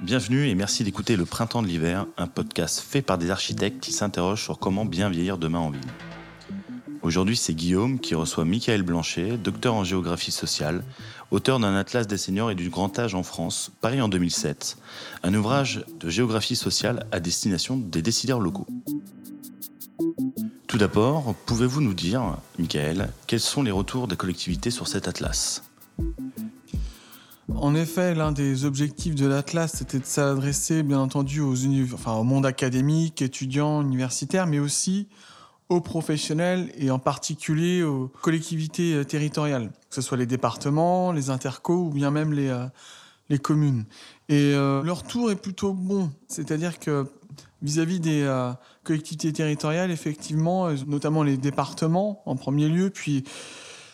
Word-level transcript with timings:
Bienvenue 0.00 0.48
et 0.48 0.56
merci 0.56 0.82
d'écouter 0.82 1.14
Le 1.14 1.24
Printemps 1.24 1.62
de 1.62 1.68
l'hiver, 1.68 2.06
un 2.16 2.26
podcast 2.26 2.80
fait 2.80 3.02
par 3.02 3.18
des 3.18 3.30
architectes 3.30 3.80
qui 3.80 3.92
s'interrogent 3.92 4.42
sur 4.42 4.58
comment 4.58 4.84
bien 4.84 5.08
vieillir 5.08 5.38
demain 5.38 5.60
en 5.60 5.70
ville. 5.70 5.80
Aujourd'hui, 7.02 7.36
c'est 7.36 7.54
Guillaume 7.54 8.00
qui 8.00 8.16
reçoit 8.16 8.44
Michael 8.44 8.82
Blanchet, 8.82 9.38
docteur 9.38 9.74
en 9.74 9.84
géographie 9.84 10.32
sociale, 10.32 10.82
auteur 11.30 11.60
d'un 11.60 11.76
atlas 11.76 12.08
des 12.08 12.18
seniors 12.18 12.50
et 12.50 12.56
du 12.56 12.70
grand 12.70 12.98
âge 12.98 13.14
en 13.14 13.22
France, 13.22 13.70
paru 13.80 14.00
en 14.00 14.08
2007, 14.08 14.76
un 15.22 15.34
ouvrage 15.34 15.84
de 16.00 16.10
géographie 16.10 16.56
sociale 16.56 17.06
à 17.12 17.20
destination 17.20 17.76
des 17.76 18.02
décideurs 18.02 18.40
locaux. 18.40 18.66
D'abord, 20.80 21.34
pouvez-vous 21.44 21.82
nous 21.82 21.92
dire, 21.92 22.38
Michael, 22.58 23.10
quels 23.26 23.38
sont 23.38 23.62
les 23.62 23.70
retours 23.70 24.08
des 24.08 24.16
collectivités 24.16 24.70
sur 24.70 24.88
cet 24.88 25.08
atlas? 25.08 25.62
En 27.54 27.74
effet, 27.74 28.14
l'un 28.14 28.32
des 28.32 28.64
objectifs 28.64 29.14
de 29.14 29.26
l'Atlas, 29.26 29.74
c'était 29.76 29.98
de 29.98 30.06
s'adresser, 30.06 30.82
bien 30.82 30.98
entendu, 30.98 31.42
au 31.42 31.54
monde 32.24 32.46
académique, 32.46 33.20
étudiant, 33.20 33.82
universitaire, 33.82 34.46
mais 34.46 34.58
aussi 34.58 35.06
aux 35.68 35.82
professionnels 35.82 36.72
et 36.78 36.90
en 36.90 36.98
particulier 36.98 37.82
aux 37.82 38.08
collectivités 38.22 38.94
euh, 38.94 39.04
territoriales, 39.04 39.68
que 39.90 39.94
ce 39.94 40.00
soit 40.00 40.16
les 40.16 40.24
départements, 40.24 41.12
les 41.12 41.28
intercos 41.28 41.88
ou 41.88 41.90
bien 41.90 42.10
même 42.10 42.32
les, 42.32 42.48
euh, 42.48 43.36
communes. 43.42 43.84
Et 44.30 44.54
euh, 44.54 44.82
leur 44.82 45.02
tour 45.02 45.30
est 45.30 45.36
plutôt 45.36 45.74
bon, 45.74 46.10
c'est-à-dire 46.26 46.78
que 46.78 47.06
vis-à-vis 47.62 48.00
des 48.00 48.52
collectivités 48.84 49.32
territoriales, 49.32 49.90
effectivement, 49.90 50.70
notamment 50.86 51.22
les 51.22 51.36
départements 51.36 52.22
en 52.26 52.36
premier 52.36 52.68
lieu, 52.68 52.90
puis 52.90 53.24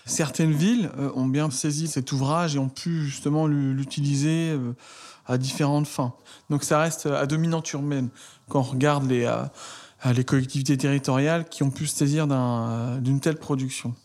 Certaines 0.07 0.53
villes 0.53 0.89
euh, 0.99 1.11
ont 1.17 1.27
bien 1.27 1.51
saisi 1.51 1.89
cet 1.89 2.13
ouvrage 2.13 2.55
et 2.55 2.61
ont 2.61 2.69
pu 2.69 3.05
justement 3.05 3.49
l'utiliser 3.49 4.51
euh, 4.51 4.73
à 5.27 5.37
différentes 5.37 5.89
fins. 5.89 6.15
Donc 6.49 6.63
ça 6.63 6.79
reste 6.79 7.07
à 7.07 7.27
dominante 7.27 7.71
urbaine 7.73 8.09
quand 8.49 8.61
on 8.61 8.63
regarde 8.63 9.09
les, 9.09 9.25
euh, 9.25 10.23
collectivités 10.23 10.77
territoriales 10.77 11.49
qui 11.49 11.65
ont 11.65 11.73
pu 11.73 11.89
saisir 11.89 12.29
d'une 12.29 13.19
telle 13.19 13.37
production. 13.37 13.97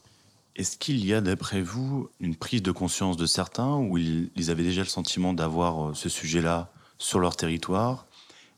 Est-ce 0.55 0.75
qu'il 0.77 1.05
y 1.05 1.13
a, 1.13 1.21
d'après 1.21 1.61
vous, 1.61 2.09
une 2.19 2.35
prise 2.35 2.63
de 2.63 2.71
conscience 2.71 3.15
de 3.15 3.27
certains 3.27 3.75
ou 3.75 3.99
ils 3.99 4.49
avaient 4.49 4.63
déjà 4.63 4.81
le 4.81 4.87
sentiment 4.87 5.33
d'avoir 5.33 5.95
ce 5.95 6.09
sujet-là 6.09 6.71
sur 6.97 7.19
leur 7.19 7.35
territoire 7.35 8.07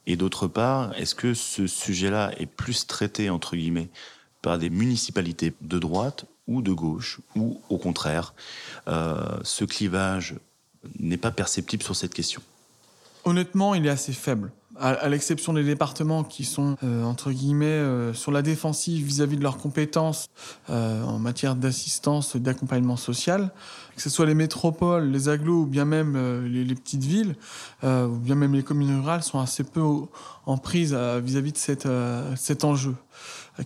Et 0.05 0.15
d'autre 0.15 0.47
part, 0.47 0.93
est-ce 0.97 1.15
que 1.15 1.33
ce 1.33 1.67
sujet-là 1.67 2.31
est 2.37 2.45
plus 2.45 2.87
traité, 2.87 3.29
par 4.41 4.57
des 4.57 4.69
municipalités 4.69 5.53
de 5.61 5.79
droite 5.79 6.25
ou 6.47 6.61
de 6.61 6.73
gauche, 6.73 7.21
ou 7.35 7.61
au 7.69 7.77
contraire, 7.77 8.33
euh, 8.87 9.39
ce 9.43 9.63
clivage 9.63 10.35
n'est 10.99 11.17
pas 11.17 11.31
perceptible 11.31 11.83
sur 11.83 11.95
cette 11.95 12.13
question? 12.13 12.41
Honnêtement, 13.23 13.73
il 13.73 13.85
est 13.85 13.89
assez 13.89 14.11
faible. 14.11 14.51
À, 14.79 15.07
l'exception 15.07 15.53
des 15.53 15.63
départements 15.63 16.23
qui 16.23 16.43
sont, 16.43 16.77
euh, 16.83 17.03
entre 17.03 17.31
guillemets, 17.31 17.65
euh, 17.65 18.13
sur 18.13 18.31
la 18.31 18.41
défensive 18.41 19.05
vis-à-vis 19.05 19.37
de 19.37 19.43
leurs 19.43 19.57
compétences 19.57 20.29
en 20.67 21.19
matière 21.19 21.55
d'assistance, 21.55 22.35
d'accompagnement 22.35 22.97
social, 22.97 23.51
que 23.95 24.01
ce 24.01 24.09
soit 24.09 24.25
les 24.25 24.33
métropoles, 24.33 25.09
les 25.11 25.29
agglos 25.29 25.61
ou 25.61 25.65
bien 25.65 25.85
même 25.85 26.17
les, 26.45 26.75
petites 26.75 27.03
villes, 27.03 27.35
ou 27.83 28.17
bien 28.17 28.35
même 28.35 28.53
les 28.53 28.63
communes 28.63 28.99
rurales, 29.01 29.23
sont 29.23 29.39
assez 29.39 29.63
peu 29.63 29.81
en 30.45 30.57
prise 30.57 30.93
vis-à-vis 30.93 31.51
de 31.51 31.57
cet 32.35 32.63
enjeu, 32.63 32.95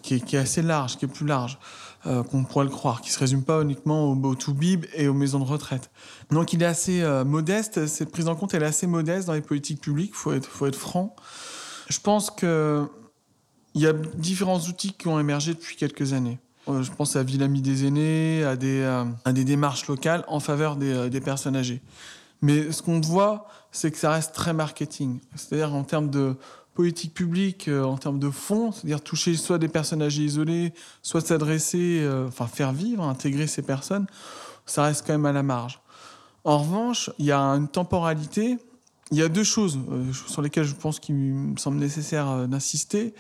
qui 0.01 0.15
est, 0.15 0.19
qui 0.19 0.35
est, 0.35 0.39
assez 0.39 0.61
large, 0.61 0.97
qui 0.97 1.05
est 1.05 1.09
plus 1.09 1.25
large. 1.25 1.57
Euh, 2.05 2.21
qu'on 2.21 2.43
pourrait 2.43 2.65
le 2.65 2.69
croire, 2.69 3.01
qui 3.01 3.09
se 3.09 3.17
résume 3.17 3.43
pas 3.43 3.61
uniquement 3.63 4.11
au, 4.11 4.35
to 4.35 4.53
bib 4.53 4.85
et 4.93 5.07
aux 5.07 5.15
maisons 5.15 5.39
de 5.39 5.43
retraite. 5.43 5.89
Donc 6.29 6.53
il 6.53 6.61
est 6.61 6.67
assez 6.67 7.01
euh, 7.01 7.25
modeste, 7.25 7.87
cette 7.87 8.11
prise 8.11 8.27
en 8.27 8.35
compte 8.35 8.53
elle 8.53 8.61
est 8.61 8.67
assez 8.67 8.85
modeste 8.85 9.25
dans 9.25 9.33
les 9.33 9.41
politiques 9.41 9.81
publiques, 9.81 10.13
faut 10.13 10.31
être, 10.31 10.45
faut 10.45 10.67
être 10.67 10.75
franc. 10.75 11.15
Je 11.89 11.99
pense 11.99 12.29
que 12.29 12.87
il 13.73 13.81
y 13.81 13.87
a 13.87 13.93
différents 13.93 14.59
outils 14.59 14.93
qui 14.93 15.07
ont 15.07 15.19
émergé 15.19 15.55
depuis 15.55 15.75
quelques 15.75 16.13
années. 16.13 16.37
Euh, 16.69 16.83
je 16.83 16.91
pense 16.91 17.15
à 17.15 17.23
Ville 17.23 17.61
des 17.61 17.85
aînés, 17.85 18.43
à 18.43 18.55
des, 18.55 19.43
démarches 19.43 19.87
locales 19.87 20.23
en 20.27 20.39
faveur 20.39 20.75
des 20.75 21.21
personnes 21.21 21.55
âgées. 21.55 21.81
Mais 22.41 22.71
ce 22.71 22.83
qu'on 22.83 23.01
voit, 23.01 23.47
c'est 23.71 23.91
que 23.91 23.97
ça 23.97 24.11
reste 24.11 24.33
très 24.33 24.53
marketing. 24.53 25.19
C'est-à-dire 25.35 25.73
en 25.73 25.83
termes 25.83 26.09
de 26.09 26.35
politique 26.77 27.15
publique 27.15 27.69
euh, 27.69 27.83
en 27.83 27.97
termes 27.97 28.19
de 28.19 28.29
fonds, 28.29 28.71
c'est-à-dire 28.71 29.01
toucher 29.01 29.35
soit 29.35 29.57
des 29.57 29.67
personnes 29.67 30.03
âgées 30.03 30.21
isolées, 30.21 30.75
soit 31.01 31.21
s'adresser, 31.21 32.01
euh, 32.03 32.27
enfin 32.27 32.45
faire 32.45 32.71
vivre, 32.71 33.03
intégrer 33.03 33.47
ces 33.47 33.63
personnes, 33.63 34.05
ça 34.67 34.83
reste 34.83 35.03
quand 35.07 35.13
même 35.13 35.25
à 35.25 35.31
la 35.31 35.41
marge. 35.41 35.81
En 36.43 36.59
revanche, 36.59 37.09
il 37.17 37.25
y 37.25 37.31
a 37.31 37.39
une 37.39 37.67
temporalité. 37.67 38.59
Il 39.09 39.17
y 39.17 39.23
a 39.23 39.27
deux 39.27 39.43
choses 39.43 39.79
euh, 39.91 40.13
sur 40.27 40.43
lesquelles 40.43 40.65
je 40.65 40.75
pense 40.75 40.99
qu'il 40.99 41.15
me 41.15 41.57
semble 41.57 41.77
nécessaire 41.77 42.47
d'insister. 42.47 43.15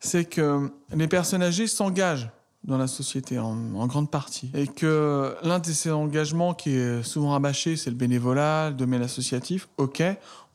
C'est 0.00 0.24
que 0.24 0.68
les 0.92 1.06
personnes 1.06 1.44
âgées 1.44 1.68
s'engagent 1.68 2.28
dans 2.64 2.76
la 2.76 2.86
société 2.86 3.38
en, 3.38 3.86
grande 3.86 4.10
partie. 4.10 4.50
Et 4.54 4.66
que 4.66 5.34
l'un 5.42 5.58
de 5.58 5.66
ces 5.66 5.90
engagements 5.90 6.54
qui 6.54 6.70
est 6.70 7.02
souvent 7.02 7.30
rabâché, 7.30 7.76
c'est 7.76 7.90
le 7.90 7.96
bénévolat, 7.96 8.70
le 8.70 8.76
domaine 8.76 9.02
associatif. 9.02 9.68
Ok, 9.78 10.02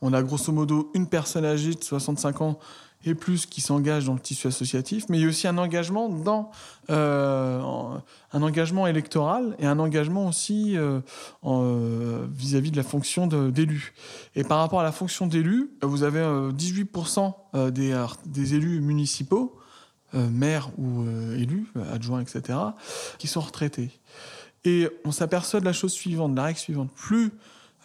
on 0.01 0.13
a 0.13 0.21
grosso 0.21 0.51
modo 0.51 0.91
une 0.93 1.07
personne 1.07 1.45
âgée 1.45 1.73
de 1.73 1.83
65 1.83 2.41
ans 2.41 2.59
et 3.05 3.13
plus 3.13 3.45
qui 3.45 3.61
s'engage 3.61 4.05
dans 4.05 4.13
le 4.13 4.19
tissu 4.19 4.47
associatif, 4.47 5.05
mais 5.09 5.19
il 5.19 5.21
y 5.21 5.25
a 5.25 5.29
aussi 5.29 5.47
un 5.47 5.57
engagement 5.57 6.09
dans 6.09 6.49
euh, 6.89 7.61
un 8.33 8.41
engagement 8.41 8.87
électoral 8.87 9.55
et 9.59 9.65
un 9.67 9.77
engagement 9.77 10.27
aussi 10.27 10.75
euh, 10.75 11.01
euh, 11.45 12.25
vis-à-vis 12.31 12.71
de 12.71 12.77
la 12.77 12.83
fonction 12.83 13.27
d'élu. 13.27 13.93
Et 14.35 14.43
par 14.43 14.57
rapport 14.57 14.79
à 14.79 14.83
la 14.83 14.91
fonction 14.91 15.27
d'élu, 15.27 15.71
vous 15.83 16.03
avez 16.03 16.21
18% 16.21 17.71
des, 17.71 18.05
des 18.25 18.55
élus 18.55 18.81
municipaux, 18.81 19.54
maires 20.15 20.69
ou 20.77 21.03
élus, 21.35 21.67
adjoints, 21.91 22.21
etc., 22.21 22.57
qui 23.17 23.27
sont 23.27 23.41
retraités. 23.41 23.91
Et 24.65 24.89
on 25.05 25.11
s'aperçoit 25.11 25.59
de 25.59 25.65
la 25.65 25.73
chose 25.73 25.93
suivante, 25.93 26.31
de 26.31 26.37
la 26.37 26.43
règle 26.43 26.59
suivante. 26.59 26.91
Plus 26.95 27.31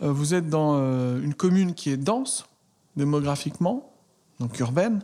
euh, 0.02 0.12
vous 0.12 0.34
êtes 0.34 0.48
dans 0.48 0.76
euh, 0.76 1.20
une 1.22 1.34
commune 1.34 1.74
qui 1.74 1.90
est 1.90 1.96
dense 1.96 2.46
démographiquement, 2.96 3.92
donc 4.40 4.58
urbaine, 4.58 5.02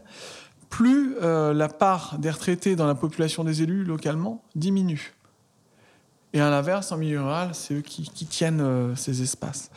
plus 0.71 1.17
euh, 1.23 1.53
la 1.53 1.69
part 1.69 2.19
des 2.19 2.31
retraités 2.31 2.77
dans 2.77 2.87
la 2.87 2.95
population 2.95 3.45
des 3.45 3.63
élus 3.63 3.85
localement 3.85 4.43
diminue. 4.55 5.13
Et 6.33 6.41
à 6.41 6.51
l'inverse, 6.51 6.93
en 6.93 6.97
milieu 6.97 7.21
rural, 7.23 7.55
c'est 7.55 7.75
eux 7.75 7.81
qui, 7.81 8.27
tiennent 8.27 8.95
ces 8.95 9.23
espaces. 9.23 9.71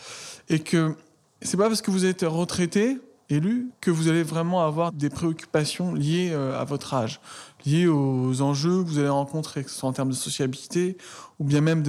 Et 0.49 0.59
que 0.59 0.95
c'est 1.41 1.55
pas 1.55 1.67
parce 1.67 1.81
que 1.81 1.91
vous 1.91 2.03
êtes 2.03 2.23
retraité, 2.23 2.97
élu, 3.29 3.69
que 3.81 3.91
vous 3.91 4.07
allez 4.07 4.23
vraiment 4.23 4.65
avoir 4.65 4.91
des 4.91 5.09
préoccupations 5.09 5.93
liées 5.93 6.33
à 6.33 6.63
votre 6.63 6.93
âge 6.93 7.21
liés 7.65 7.87
aux 7.87 8.41
enjeux 8.41 8.83
que 8.83 8.89
vous 8.89 8.99
allez 8.99 9.09
rencontrer, 9.09 9.63
que 9.63 9.69
ce 9.69 9.77
soit 9.77 9.89
en 9.89 9.93
termes 9.93 10.09
de 10.09 10.15
sociabilité 10.15 10.97
ou 11.39 11.45
bien 11.45 11.61
même 11.61 11.83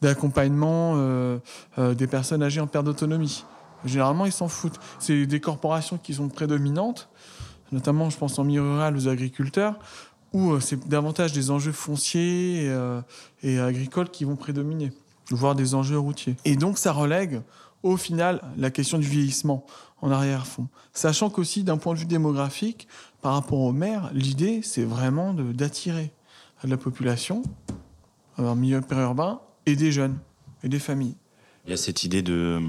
d'accompagnement 0.00 0.94
euh, 0.96 1.38
euh, 1.78 1.94
des 1.94 2.06
personnes 2.06 2.42
âgées 2.42 2.60
en 2.60 2.66
perte 2.66 2.86
d'autonomie. 2.86 3.44
Généralement, 3.84 4.26
ils 4.26 4.32
s'en 4.32 4.48
foutent. 4.48 4.78
C'est 4.98 5.26
des 5.26 5.40
corporations 5.40 5.98
qui 5.98 6.14
sont 6.14 6.28
prédominantes, 6.28 7.08
notamment, 7.72 8.10
je 8.10 8.18
pense, 8.18 8.38
en 8.38 8.44
milieu 8.44 8.62
rural, 8.62 8.96
aux 8.96 9.08
agriculteurs, 9.08 9.78
où 10.32 10.52
euh, 10.52 10.60
c'est 10.60 10.88
davantage 10.88 11.32
des 11.32 11.50
enjeux 11.50 11.72
fonciers 11.72 12.66
et, 12.66 13.00
et 13.42 13.58
agricoles 13.58 14.10
qui 14.10 14.24
vont 14.24 14.36
prédominer, 14.36 14.92
voire 15.30 15.54
des 15.54 15.74
enjeux 15.74 15.98
routiers. 15.98 16.36
Et 16.44 16.56
donc, 16.56 16.78
ça 16.78 16.92
relègue 16.92 17.40
au 17.82 17.96
final 17.96 18.42
la 18.58 18.70
question 18.70 18.98
du 18.98 19.08
vieillissement 19.08 19.64
en 20.02 20.10
arrière-fond. 20.10 20.68
Sachant 20.92 21.30
qu'aussi, 21.30 21.64
d'un 21.64 21.76
point 21.76 21.94
de 21.94 21.98
vue 22.00 22.06
démographique, 22.06 22.88
par 23.20 23.34
rapport 23.34 23.60
aux 23.60 23.72
maires, 23.72 24.10
l'idée, 24.14 24.60
c'est 24.62 24.84
vraiment 24.84 25.34
d'attirer 25.34 26.12
la 26.64 26.76
population 26.76 27.42
en 28.38 28.54
milieu 28.54 28.80
périurbain 28.80 29.40
et 29.66 29.76
des 29.76 29.92
jeunes 29.92 30.18
et 30.62 30.68
des 30.68 30.78
familles. 30.78 31.16
Il 31.66 31.70
y 31.70 31.74
a 31.74 31.76
cette 31.76 32.04
idée 32.04 32.22
de 32.22 32.60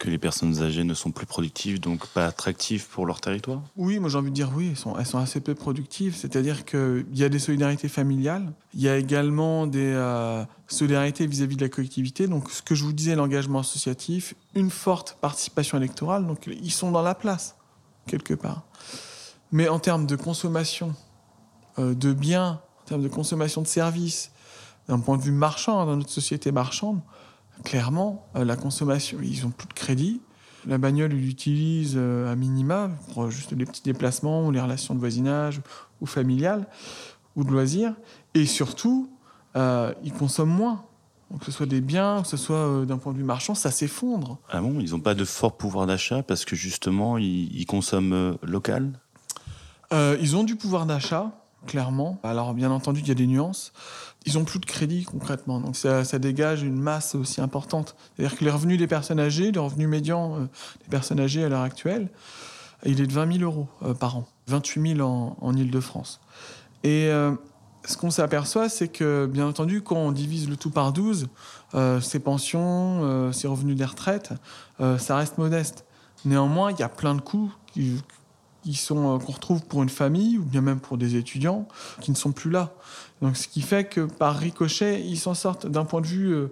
que 0.00 0.08
les 0.08 0.18
personnes 0.18 0.62
âgées 0.62 0.82
ne 0.82 0.94
sont 0.94 1.12
plus 1.12 1.26
productives, 1.26 1.78
donc 1.78 2.06
pas 2.06 2.26
attractives 2.26 2.88
pour 2.88 3.04
leur 3.04 3.20
territoire 3.20 3.60
Oui, 3.76 3.98
moi 3.98 4.08
j'ai 4.08 4.16
envie 4.16 4.30
de 4.30 4.34
dire 4.34 4.50
oui, 4.56 4.70
elles 4.70 5.06
sont, 5.06 5.18
assez 5.18 5.40
peu 5.40 5.54
productives. 5.54 6.16
C'est-à-dire 6.16 6.64
qu'il 6.64 7.06
y 7.12 7.22
a 7.22 7.28
des 7.28 7.38
solidarités 7.38 7.88
familiales, 7.88 8.50
il 8.72 8.80
y 8.80 8.88
a 8.88 8.96
également 8.96 9.66
des 9.66 9.92
euh, 9.94 10.42
solidarités 10.68 11.26
vis-à-vis 11.26 11.56
de 11.56 11.60
la 11.60 11.68
collectivité. 11.68 12.26
Donc 12.26 12.50
ce 12.50 12.62
que 12.62 12.74
je 12.74 12.82
vous 12.82 12.94
disais, 12.94 13.14
l'engagement 13.14 13.58
associatif, 13.58 14.34
une 14.54 14.70
forte 14.70 15.18
participation 15.20 15.76
électorale, 15.76 16.26
donc 16.26 16.46
ils 16.46 16.72
sont 16.72 16.90
dans 16.90 17.02
la 17.02 17.14
place, 17.14 17.56
quelque 18.06 18.32
part. 18.32 18.62
Mais 19.52 19.68
en 19.68 19.78
termes 19.78 20.06
de 20.06 20.16
consommation 20.16 20.94
euh, 21.78 21.94
de 21.94 22.14
biens, 22.14 22.62
en 22.82 22.84
termes 22.86 23.02
de 23.02 23.08
consommation 23.08 23.60
de 23.60 23.66
services, 23.66 24.32
d'un 24.88 24.98
point 24.98 25.18
de 25.18 25.22
vue 25.22 25.30
marchand, 25.30 25.84
dans 25.84 25.96
notre 25.96 26.10
société 26.10 26.52
marchande, 26.52 27.00
clairement, 27.64 28.26
euh, 28.36 28.44
la 28.44 28.56
consommation, 28.56 29.18
ils 29.22 29.46
ont 29.46 29.50
plus 29.50 29.68
de 29.68 29.72
crédit. 29.72 30.20
La 30.66 30.78
bagnole, 30.78 31.12
ils 31.12 31.24
l'utilisent 31.24 31.94
euh, 31.96 32.30
à 32.30 32.36
minima 32.36 32.90
pour 33.12 33.30
juste 33.30 33.52
les 33.52 33.64
petits 33.64 33.82
déplacements 33.82 34.46
ou 34.46 34.50
les 34.50 34.60
relations 34.60 34.94
de 34.94 35.00
voisinage 35.00 35.60
ou 36.00 36.06
familiales. 36.06 36.66
ou 37.36 37.44
de 37.44 37.50
loisirs. 37.50 37.94
Et 38.34 38.44
surtout, 38.44 39.10
ils 39.54 40.12
consomment 40.12 40.54
moins. 40.54 40.84
que 41.38 41.44
ce 41.44 41.52
soit 41.52 41.66
des 41.66 41.80
biens, 41.80 42.22
que 42.22 42.28
ce 42.28 42.36
soit 42.36 42.84
d'un 42.84 42.98
point 42.98 43.12
de 43.12 43.18
vue 43.18 43.24
marchand, 43.24 43.54
ça 43.54 43.70
s'effondre. 43.70 44.38
Ah 44.50 44.60
bon 44.60 44.80
Ils 44.80 44.90
n'ont 44.90 45.00
pas 45.00 45.14
de 45.14 45.24
fort 45.24 45.56
pouvoir 45.56 45.86
d'achat 45.86 46.22
parce 46.22 46.44
que 46.44 46.56
justement, 46.56 47.18
ils, 47.18 47.64
consomment 47.66 48.36
local? 48.42 48.98
Ils 49.92 50.36
ont 50.36 50.44
du 50.44 50.56
pouvoir 50.56 50.86
d'achat, 50.86 51.32
clairement. 51.66 52.18
Alors, 52.22 52.54
bien 52.54 52.70
entendu, 52.70 53.00
il 53.00 53.08
y 53.08 53.10
a 53.10 53.14
des 53.14 53.26
nuances. 53.26 53.72
Ils 54.26 54.36
ont 54.38 54.44
plus 54.44 54.58
de 54.58 54.66
crédit 54.66 55.04
concrètement, 55.04 55.60
donc 55.60 55.76
ça, 55.76 56.18
dégage 56.18 56.62
une 56.62 56.78
masse 56.78 57.14
aussi 57.14 57.40
importante. 57.40 57.96
C'est-à-dire 58.16 58.38
que 58.38 58.44
les 58.44 58.50
revenus 58.50 58.78
des 58.78 58.86
personnes 58.86 59.20
âgées, 59.20 59.50
le 59.50 59.60
revenu 59.60 59.86
médian 59.86 60.36
euh, 60.36 60.40
des 60.82 60.90
personnes 60.90 61.20
âgées 61.20 61.42
à 61.42 61.48
l'heure 61.48 61.62
actuelle, 61.62 62.08
il 62.84 63.00
est 63.00 63.06
de 63.06 63.12
20 63.12 63.38
000 63.38 63.44
euros 63.44 63.66
euh, 63.82 63.94
par 63.94 64.16
an, 64.16 64.26
28 64.48 64.96
000 64.96 65.08
en, 65.08 65.36
en 65.40 65.56
Ile-de-France. 65.56 66.20
Et 66.84 67.08
euh, 67.08 67.32
ce 67.86 67.96
qu'on 67.96 68.10
s'aperçoit, 68.10 68.68
c'est 68.68 68.88
que, 68.88 69.26
bien 69.26 69.46
entendu, 69.46 69.80
quand 69.80 69.96
on 69.96 70.12
divise 70.12 70.50
le 70.50 70.56
tout 70.56 70.70
par 70.70 70.92
12, 70.92 71.28
ces 72.02 72.18
pensions, 72.18 73.32
ces 73.32 73.48
revenus 73.48 73.76
des 73.76 73.84
retraites, 73.86 74.32
ça 74.98 75.16
reste 75.16 75.38
modeste. 75.38 75.86
Néanmoins, 76.26 76.72
il 76.72 76.78
y 76.78 76.82
a 76.82 76.90
plein 76.90 77.14
de 77.14 77.22
coûts 77.22 77.50
qui, 77.72 78.02
qui 78.62 78.74
sont 78.74 79.18
qu'on 79.18 79.32
retrouve 79.32 79.64
pour 79.64 79.82
une 79.82 79.88
famille 79.88 80.38
ou 80.38 80.44
bien 80.44 80.60
même 80.60 80.80
pour 80.80 80.98
des 80.98 81.16
étudiants 81.16 81.66
qui 82.00 82.10
ne 82.10 82.16
sont 82.16 82.32
plus 82.32 82.50
là. 82.50 82.74
Donc, 83.22 83.36
ce 83.36 83.48
qui 83.48 83.60
fait 83.60 83.84
que 83.84 84.00
par 84.02 84.36
ricochet, 84.36 85.02
ils 85.02 85.18
s'en 85.18 85.34
sortent 85.34 85.66
d'un 85.66 85.84
point 85.84 86.00
de 86.00 86.06
vue 86.06 86.32
euh, 86.32 86.50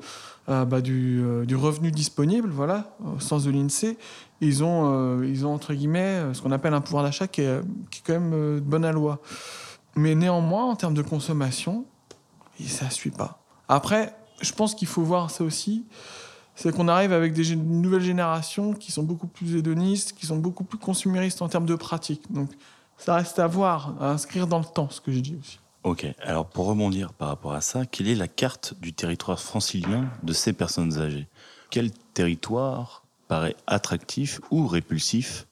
euh, 0.49 0.65
bah, 0.65 0.79
euh, 0.87 1.45
du, 1.45 1.57
revenu 1.57 1.91
disponible, 1.91 2.51
voilà, 2.51 2.97
au 3.17 3.21
sens 3.21 3.45
de 3.45 3.51
l'INSEE. 3.51 3.97
Ils 4.41 4.63
ont, 4.63 5.23
ils 5.23 5.47
ont 5.47 5.53
entre 5.53 5.75
guillemets 5.75 6.23
ce 6.33 6.41
qu'on 6.41 6.53
appelle 6.53 6.73
un 6.73 6.81
pouvoir 6.81 7.03
d'achat 7.03 7.27
qui 7.27 7.41
est, 7.41 7.61
quand 8.07 8.21
même 8.21 8.61
bonne 8.61 8.85
à 8.85 8.93
loi. 8.93 9.21
Mais 9.97 10.15
néanmoins, 10.15 10.65
en 10.65 10.77
termes 10.77 10.95
de 10.95 11.03
consommation, 11.03 11.85
ça 12.65 12.85
ne 12.85 12.91
suit 12.91 13.11
pas. 13.11 13.43
Après, 13.69 14.15
je 14.41 14.53
pense 14.53 14.77
qu'il 14.77 14.87
faut 14.87 15.03
voir 15.03 15.31
ça 15.33 15.43
aussi. 15.43 15.87
C'est 16.61 16.75
qu'on 16.75 16.89
arrive 16.89 17.13
avec 17.13 17.35
des 17.35 17.55
nouvelles 17.55 18.03
générations 18.03 18.73
qui 18.75 18.91
sont 18.91 19.05
beaucoup 19.05 19.29
plus 19.29 19.55
hédonistes, 19.55 20.13
qui 20.19 20.27
sont 20.27 20.39
beaucoup 20.39 20.65
plus 20.65 20.77
consuméristes 20.77 21.41
en 21.41 21.49
termes 21.49 21.67
de 21.67 21.77
pratique. 21.77 22.33
Donc, 22.33 22.51
ça 22.97 23.15
reste 23.15 23.39
à 23.39 23.47
voir, 23.47 23.95
à 24.01 24.11
inscrire 24.11 24.49
dans 24.49 24.59
le 24.59 24.65
temps, 24.65 24.91
ce 24.91 25.01
que 25.01 25.13
je 25.13 25.21
dis 25.21 25.37
aussi. 25.41 25.61
Ok, 25.85 26.05
alors 26.21 26.47
pour 26.47 26.67
rebondir 26.67 27.13
par 27.13 27.29
rapport 27.29 27.53
à 27.53 27.61
ça, 27.61 27.87
quelle 27.87 28.09
est 28.09 28.17
la 28.17 28.27
carte 28.27 28.75
du 28.81 28.93
territoire 28.93 29.39
francilien 29.39 30.11
de 30.25 30.33
ces 30.33 30.53
personnes 30.53 30.99
âgées? 30.99 31.29
Quel 31.71 31.93
territoire 31.93 33.05
paraît 33.29 33.55
attractif 33.69 34.41
ou 34.51 34.67
répulsif 34.67 35.47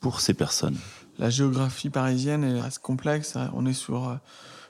pour 0.00 0.22
ces 0.22 0.32
personnes? 0.32 0.78
La 1.18 1.28
géographie 1.28 1.90
parisienne 1.90 2.42
est 2.42 2.58
reste 2.58 2.78
complexe. 2.78 3.36
On 3.52 3.66
est 3.66 3.74
sur 3.74 4.08
euh, 4.08 4.14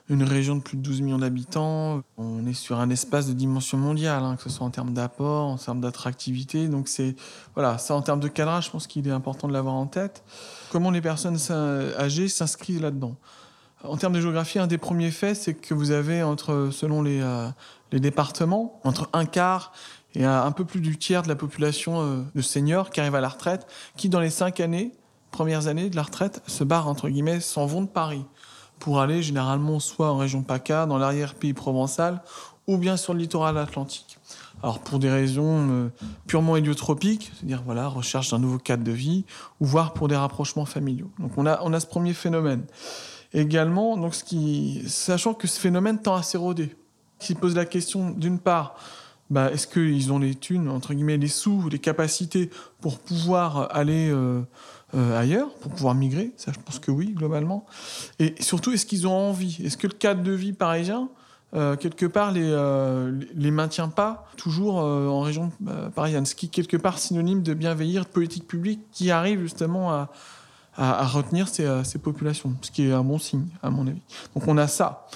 une 0.09 0.23
région 0.23 0.55
de 0.55 0.61
plus 0.61 0.75
de 0.75 0.81
12 0.81 1.01
millions 1.01 1.19
d'habitants. 1.19 2.01
On 2.17 2.45
est 2.47 2.53
sur 2.53 2.79
un 2.79 2.89
espace 2.89 3.27
de 3.27 3.33
dimension 3.33 3.77
mondiale, 3.77 4.23
hein, 4.23 4.35
que 4.35 4.43
ce 4.43 4.49
soit 4.49 4.65
en 4.65 4.71
termes 4.71 4.93
d'apport, 4.93 5.47
en 5.47 5.57
termes 5.57 5.81
d'attractivité. 5.81 6.67
Donc 6.67 6.87
c'est 6.87 7.15
voilà, 7.53 7.77
ça 7.77 7.93
en 7.93 8.01
termes 8.01 8.19
de 8.19 8.27
cadrage, 8.27 8.65
je 8.65 8.71
pense 8.71 8.87
qu'il 8.87 9.07
est 9.07 9.11
important 9.11 9.47
de 9.47 9.53
l'avoir 9.53 9.75
en 9.75 9.85
tête. 9.85 10.23
Comment 10.71 10.89
les 10.89 11.01
personnes 11.01 11.37
âgées 11.51 12.27
s'inscrivent 12.27 12.81
là-dedans? 12.81 13.15
En 13.83 13.97
termes 13.97 14.13
de 14.13 14.19
géographie, 14.19 14.59
un 14.59 14.67
des 14.67 14.77
premiers 14.77 15.11
faits, 15.11 15.37
c'est 15.37 15.53
que 15.53 15.73
vous 15.73 15.91
avez, 15.91 16.21
entre, 16.21 16.69
selon 16.71 17.01
les, 17.01 17.21
euh, 17.21 17.47
départements, 17.93 18.81
entre 18.83 19.09
un 19.13 19.25
quart 19.25 19.71
et 20.15 20.25
un 20.25 20.51
peu 20.51 20.65
plus 20.65 20.81
du 20.81 20.97
tiers 20.97 21.21
de 21.21 21.29
la 21.29 21.35
population 21.35 22.01
euh, 22.01 22.23
de 22.35 22.41
seniors 22.41 22.89
qui 22.89 22.99
arrivent 22.99 23.15
à 23.15 23.21
la 23.21 23.29
retraite, 23.29 23.67
qui 23.95 24.09
dans 24.09 24.19
les 24.19 24.31
cinq 24.31 24.59
années, 24.59 24.91
premières 25.31 25.67
années 25.67 25.89
de 25.89 25.95
la 25.95 26.03
retraite, 26.03 26.41
se 26.47 26.63
barrent, 26.63 26.87
entre 26.87 27.07
guillemets, 27.07 27.39
s'en 27.39 27.67
vont 27.67 27.83
de 27.83 27.87
Paris 27.87 28.25
pour 28.79 28.99
aller 28.99 29.21
généralement 29.21 29.79
soit 29.79 30.11
en 30.11 30.17
région 30.17 30.41
PACA, 30.41 30.85
dans 30.85 30.97
l'arrière-pays 30.97 31.53
provençal, 31.53 32.21
ou 32.67 32.77
bien 32.77 32.97
sur 32.97 33.13
le 33.13 33.19
littoral 33.19 33.57
atlantique. 33.57 34.17
Alors 34.61 34.79
pour 34.79 34.99
des 34.99 35.09
raisons 35.09 35.69
euh, 35.69 35.89
purement 36.27 36.57
héliotropiques, 36.57 37.31
c'est-à-dire 37.35 37.61
voilà, 37.65 37.87
recherche 37.87 38.31
d'un 38.31 38.39
nouveau 38.39 38.57
cadre 38.57 38.83
de 38.83 38.91
vie, 38.91 39.25
ou 39.59 39.65
voire 39.65 39.93
pour 39.93 40.07
des 40.07 40.15
rapprochements 40.15 40.65
familiaux. 40.65 41.09
Donc 41.19 41.37
on 41.37 41.45
a, 41.45 41.59
on 41.63 41.73
a 41.73 41.79
ce 41.79 41.87
premier 41.87 42.13
phénomène. 42.13 42.63
Également, 43.33 43.95
donc 43.95 44.15
ce 44.15 44.23
qui, 44.23 44.83
sachant 44.87 45.33
que 45.33 45.47
ce 45.47 45.59
phénomène 45.59 46.01
tend 46.01 46.15
à 46.15 46.23
s'éroder, 46.23 46.75
qui 47.19 47.35
pose 47.35 47.55
la 47.55 47.65
question 47.65 48.09
d'une 48.09 48.39
part, 48.39 48.75
bah, 49.29 49.51
est-ce 49.51 49.67
qu'ils 49.67 50.11
ont 50.11 50.19
les 50.19 50.33
thunes, 50.33 50.69
entre 50.69 50.93
guillemets, 50.93 51.17
les 51.17 51.27
sous, 51.27 51.69
les 51.69 51.79
capacités 51.79 52.49
pour 52.81 52.97
pouvoir 52.97 53.75
aller 53.75 54.09
euh, 54.09 54.41
euh, 54.95 55.19
ailleurs, 55.19 55.53
pour 55.55 55.71
pouvoir 55.71 55.95
migrer 55.95 56.31
Ça, 56.37 56.51
je 56.51 56.59
pense 56.59 56.79
que 56.79 56.91
oui, 56.91 57.13
globalement. 57.13 57.65
Et 58.19 58.35
surtout, 58.39 58.71
est-ce 58.71 58.85
qu'ils 58.85 59.07
ont 59.07 59.29
envie? 59.29 59.59
Est-ce 59.63 59.77
que 59.77 59.87
le 59.87 59.93
cadre 59.93 60.23
de 60.23 60.31
vie 60.31 60.53
parisien, 60.53 61.09
euh, 61.53 61.75
quelque 61.75 62.05
part, 62.05 62.31
les, 62.31 62.49
les 63.35 63.51
maintient 63.51 63.89
pas 63.89 64.27
toujours 64.37 64.75
en 64.77 65.21
région 65.21 65.51
parisienne? 65.95 66.25
Ce 66.25 66.35
qui, 66.35 66.49
quelque 66.49 66.77
part, 66.77 66.99
synonyme 66.99 67.43
de 67.43 67.53
bienveillir, 67.53 68.05
de 68.05 68.09
politique 68.09 68.47
publique 68.47 68.81
qui 68.91 69.11
arrive 69.11 69.41
justement 69.41 69.91
à, 69.91 70.09
à, 70.79 71.05
retenir 71.05 71.47
euh, 71.59 71.83
ces, 71.83 71.99
populations, 71.99 72.55
ce 72.61 72.71
qui 72.71 72.87
est 72.87 72.91
un 72.91 73.03
bon 73.03 73.19
signe, 73.19 73.47
à 73.61 73.69
mon 73.69 73.85
avis. 73.87 74.01
Donc 74.33 74.47
on 74.47 74.57
a 74.57 74.67
ça. 74.67 75.07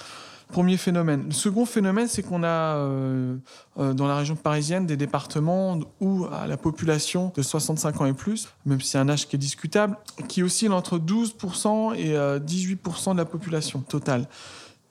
Premier 0.49 0.77
phénomène. 0.77 1.25
Le 1.27 1.31
second 1.31 1.65
phénomène, 1.65 2.07
c'est 2.07 2.23
qu'on 2.23 2.43
a 2.43 2.47
euh, 2.47 3.35
euh, 3.79 3.93
dans 3.93 4.07
la 4.07 4.15
région 4.15 4.35
parisienne 4.35 4.85
des 4.85 4.97
départements 4.97 5.79
où 5.99 6.27
la 6.47 6.57
population 6.57 7.31
de 7.35 7.41
65 7.41 8.01
ans 8.01 8.05
et 8.05 8.13
plus, 8.13 8.49
même 8.65 8.81
si 8.81 8.89
c'est 8.89 8.97
un 8.97 9.09
âge 9.09 9.27
qui 9.27 9.35
est 9.35 9.39
discutable, 9.39 9.97
qui 10.27 10.43
oscille 10.43 10.71
entre 10.71 10.97
12% 10.99 11.95
et 11.95 12.13
18% 12.13 13.13
de 13.13 13.17
la 13.17 13.25
population 13.25 13.79
totale. 13.79 14.27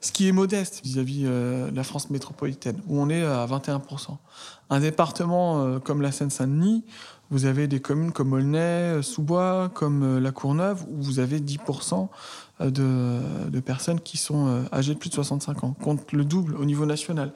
Ce 0.01 0.11
qui 0.11 0.27
est 0.27 0.33
modeste 0.33 0.81
vis-à-vis 0.83 1.25
de 1.25 1.71
la 1.73 1.85
France 1.85 2.11
métropolitaine, 2.11 2.81
où 2.89 3.01
on 3.01 3.09
est 3.09 3.23
à 3.23 3.47
21%. 3.47 4.17
Un 4.71 4.81
département 4.81 5.79
comme 5.81 6.03
la 6.03 6.11
Seine-Saint-Denis, 6.11 6.85
vous 7.33 7.47
avez 7.47 7.67
des 7.67 7.81
communes 7.81 8.13
comme 8.13 8.35
Aulnay, 8.35 8.59
euh, 8.59 9.03
Sous-Bois, 9.03 9.71
comme 9.73 10.03
euh, 10.03 10.21
La 10.21 10.33
Courneuve, 10.33 10.85
où 10.91 11.03
vous 11.03 11.19
avez 11.19 11.41
10% 11.41 12.09
euh, 12.61 12.71
de, 13.49 13.61
personnes 13.61 14.01
qui 14.01 14.19
sont 14.19 14.65
âgées 14.71 14.93
de 14.93 14.99
plus 14.99 15.09
de 15.09 15.15
65 15.15 15.65
ans, 15.65 15.75
contre 15.83 16.15
le 16.15 16.27
double 16.27 16.55
au 16.57 16.67
niveau 16.67 16.85
national. 16.85 17.33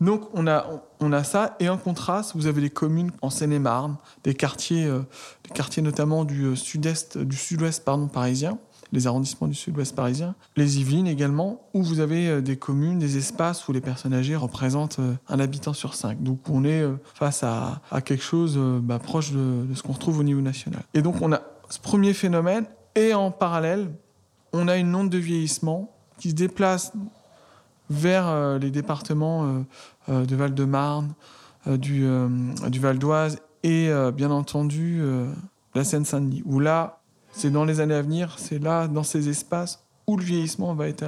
Donc 0.00 0.28
on 0.34 0.48
a, 0.48 0.66
on 0.98 1.12
a 1.12 1.22
ça, 1.22 1.56
et 1.60 1.68
en 1.68 1.78
contraste, 1.78 2.32
vous 2.34 2.48
avez 2.48 2.60
des 2.60 2.70
communes 2.70 3.12
en 3.22 3.30
Seine-et-Marne, 3.30 3.96
des 4.24 4.34
quartiers, 4.34 4.84
des 4.84 5.50
quartiers 5.54 5.82
notamment 5.82 6.24
du 6.24 6.54
sud-est, 6.54 7.16
du 7.16 7.36
sud-ouest 7.36 7.82
parisien, 8.12 8.58
les 8.92 9.06
arrondissements 9.06 9.48
du 9.48 9.54
sud-ouest 9.54 9.94
parisien, 9.94 10.34
les 10.56 10.80
Yvelines 10.80 11.06
également, 11.06 11.68
où 11.74 11.82
vous 11.82 12.00
avez 12.00 12.28
euh, 12.28 12.40
des 12.40 12.56
communes, 12.56 12.98
des 12.98 13.16
espaces 13.16 13.66
où 13.68 13.72
les 13.72 13.80
personnes 13.80 14.14
âgées 14.14 14.36
représentent 14.36 14.98
euh, 14.98 15.14
un 15.28 15.40
habitant 15.40 15.72
sur 15.72 15.94
cinq. 15.94 16.22
Donc 16.22 16.48
on 16.48 16.64
est 16.64 16.82
euh, 16.82 16.96
face 17.14 17.42
à, 17.42 17.80
quelque 18.04 18.22
chose 18.22 18.58
bah, 18.82 18.98
proche 18.98 19.32
de, 19.32 19.66
ce 19.74 19.82
qu'on 19.82 19.92
retrouve 19.92 20.20
au 20.20 20.22
niveau 20.22 20.40
national. 20.40 20.82
Et 20.94 21.02
donc 21.02 21.16
on 21.22 21.32
a 21.32 21.42
ce 21.68 21.78
premier 21.78 22.12
phénomène, 22.12 22.66
et 22.94 23.14
en 23.14 23.30
parallèle, 23.30 23.90
on 24.52 24.68
a 24.68 24.76
une 24.76 24.94
onde 24.94 25.10
de 25.10 25.18
vieillissement 25.18 25.92
qui 26.18 26.30
se 26.30 26.34
déplace 26.34 26.92
vers 27.90 28.58
les 28.58 28.70
départements 28.70 29.64
de 30.08 30.36
Val-de-Marne, 30.36 31.14
du, 31.66 32.06
du 32.68 32.80
Val 32.80 32.98
d'Oise 32.98 33.38
et 33.62 33.90
bien 34.14 34.30
entendu 34.30 35.02
la 35.74 35.84
Seine-Saint-Denis, 35.84 36.42
où 36.46 36.58
là, 36.58 37.00
c'est 37.36 37.50
dans 37.50 37.64
les 37.64 37.80
années 37.80 37.94
à 37.94 38.02
venir, 38.02 38.34
c'est 38.38 38.58
là, 38.58 38.88
dans 38.88 39.02
ces 39.02 39.28
espaces, 39.28 39.84
où 40.06 40.16
le 40.16 40.24
vieillissement 40.24 40.74
va 40.74 40.88
être 40.88 41.04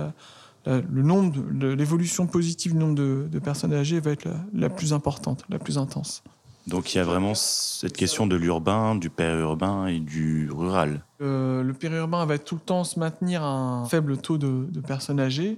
le 0.66 1.02
nombre, 1.02 1.40
l'évolution 1.50 2.26
positive 2.26 2.72
du 2.72 2.78
nombre 2.78 2.94
de, 2.94 3.38
personnes 3.38 3.72
âgées 3.72 4.00
va 4.00 4.10
être 4.10 4.28
la, 4.52 4.68
plus 4.68 4.92
importante, 4.92 5.44
la 5.48 5.58
plus 5.58 5.78
intense. 5.78 6.22
Donc 6.68 6.94
il 6.94 6.98
y 6.98 7.00
a 7.00 7.04
vraiment 7.04 7.34
cette 7.34 7.96
question 7.96 8.26
de 8.26 8.36
l'urbain, 8.36 8.94
du 8.94 9.08
périurbain 9.08 9.86
et 9.86 10.00
du 10.00 10.50
rural. 10.52 11.02
Euh, 11.22 11.62
le 11.62 11.72
périurbain 11.72 12.26
va 12.26 12.36
tout 12.38 12.56
le 12.56 12.60
temps 12.60 12.84
se 12.84 12.98
maintenir 12.98 13.42
un 13.42 13.86
faible 13.86 14.18
taux 14.18 14.36
de, 14.36 14.68
personnes 14.86 15.18
âgées. 15.18 15.56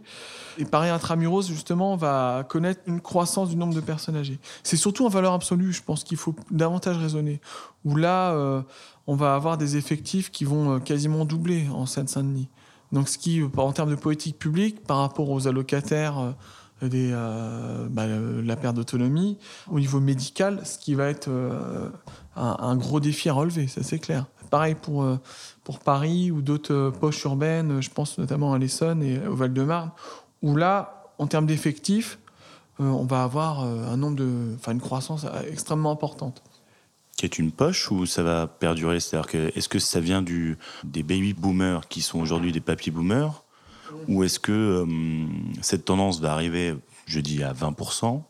Et 0.56 0.64
pareil, 0.64 0.90
intramuros, 0.90 1.48
justement, 1.48 1.96
va 1.96 2.46
connaître 2.48 2.82
une 2.86 3.00
croissance 3.00 3.48
du 3.48 3.56
nombre 3.56 3.74
de 3.74 3.80
personnes 3.80 4.16
âgées. 4.16 4.38
C'est 4.62 4.76
surtout 4.76 5.04
en 5.04 5.08
valeur 5.08 5.32
absolue, 5.32 5.72
je 5.72 5.82
pense 5.82 6.04
qu'il 6.04 6.16
faut 6.16 6.34
davantage 6.52 6.96
raisonner. 6.96 7.40
Où 7.84 7.96
là, 7.96 8.30
euh, 8.30 8.62
on 9.08 9.16
va 9.16 9.34
avoir 9.34 9.58
des 9.58 9.76
effectifs 9.76 10.30
qui 10.30 10.44
vont 10.44 10.76
euh, 10.76 10.78
quasiment 10.78 11.24
doubler 11.24 11.66
en 11.74 11.86
Seine-Saint-Denis. 11.86 12.48
Donc, 12.92 13.08
ce 13.08 13.18
qui, 13.18 13.42
en 13.56 13.72
termes 13.72 13.90
de 13.90 13.96
politique 13.96 14.38
publique, 14.38 14.84
par 14.84 14.98
rapport 14.98 15.28
aux 15.30 15.48
allocataires, 15.48 16.34
des, 16.82 17.12
bah, 17.90 18.06
la 18.06 18.56
perte 18.56 18.76
d'autonomie, 18.76 19.38
au 19.70 19.80
niveau 19.80 20.00
médical, 20.00 20.60
ce 20.64 20.78
qui 20.78 20.94
va 20.94 21.08
être 21.08 21.28
un, 22.36 22.56
un, 22.58 22.76
gros 22.76 23.00
défi 23.00 23.28
à 23.28 23.32
relever, 23.32 23.66
ça 23.66 23.82
c'est 23.82 23.98
clair. 23.98 24.26
Pareil 24.50 24.74
pour, 24.74 25.06
pour 25.62 25.78
Paris 25.78 26.30
ou 26.30 26.42
d'autres 26.42 26.92
poches 27.00 27.22
urbaines, 27.24 27.80
je 27.80 27.90
pense 27.90 28.18
notamment 28.18 28.52
à 28.52 28.58
l'Essonne 28.58 29.02
et 29.02 29.24
au 29.26 29.34
Val-de-Marne, 29.34 29.90
où 30.42 30.56
là, 30.56 31.12
en 31.18 31.26
termes 31.26 31.46
d'effectifs, 31.46 32.18
on 32.78 33.04
va 33.04 33.22
avoir 33.22 33.60
un 33.60 33.96
nombre 33.96 34.16
de, 34.16 34.56
une 34.68 34.80
croissance 34.80 35.26
extrêmement 35.46 35.90
importante. 35.90 36.42
Qui 37.16 37.26
est 37.26 37.38
une 37.38 37.52
poche 37.52 37.90
ou 37.90 38.06
ça 38.06 38.22
va 38.22 38.46
perdurer? 38.46 38.98
C'est-à-dire 38.98 39.30
que 39.30 39.52
est-ce 39.54 39.68
que 39.68 39.78
ça 39.78 40.00
vient 40.00 40.22
des 40.22 41.02
baby 41.02 41.34
boomers 41.34 41.86
qui 41.88 42.00
sont 42.00 42.18
aujourd'hui 42.18 42.52
des 42.52 42.60
papy 42.60 42.90
boomers? 42.90 43.44
Ou 44.08 44.24
est-ce 44.24 44.38
que 44.38 44.86
cette 45.62 45.84
tendance 45.84 46.20
va 46.20 46.32
arriver, 46.32 46.76
je 47.06 47.20
dis, 47.20 47.42
à 47.42 47.52
20%, 47.52 48.22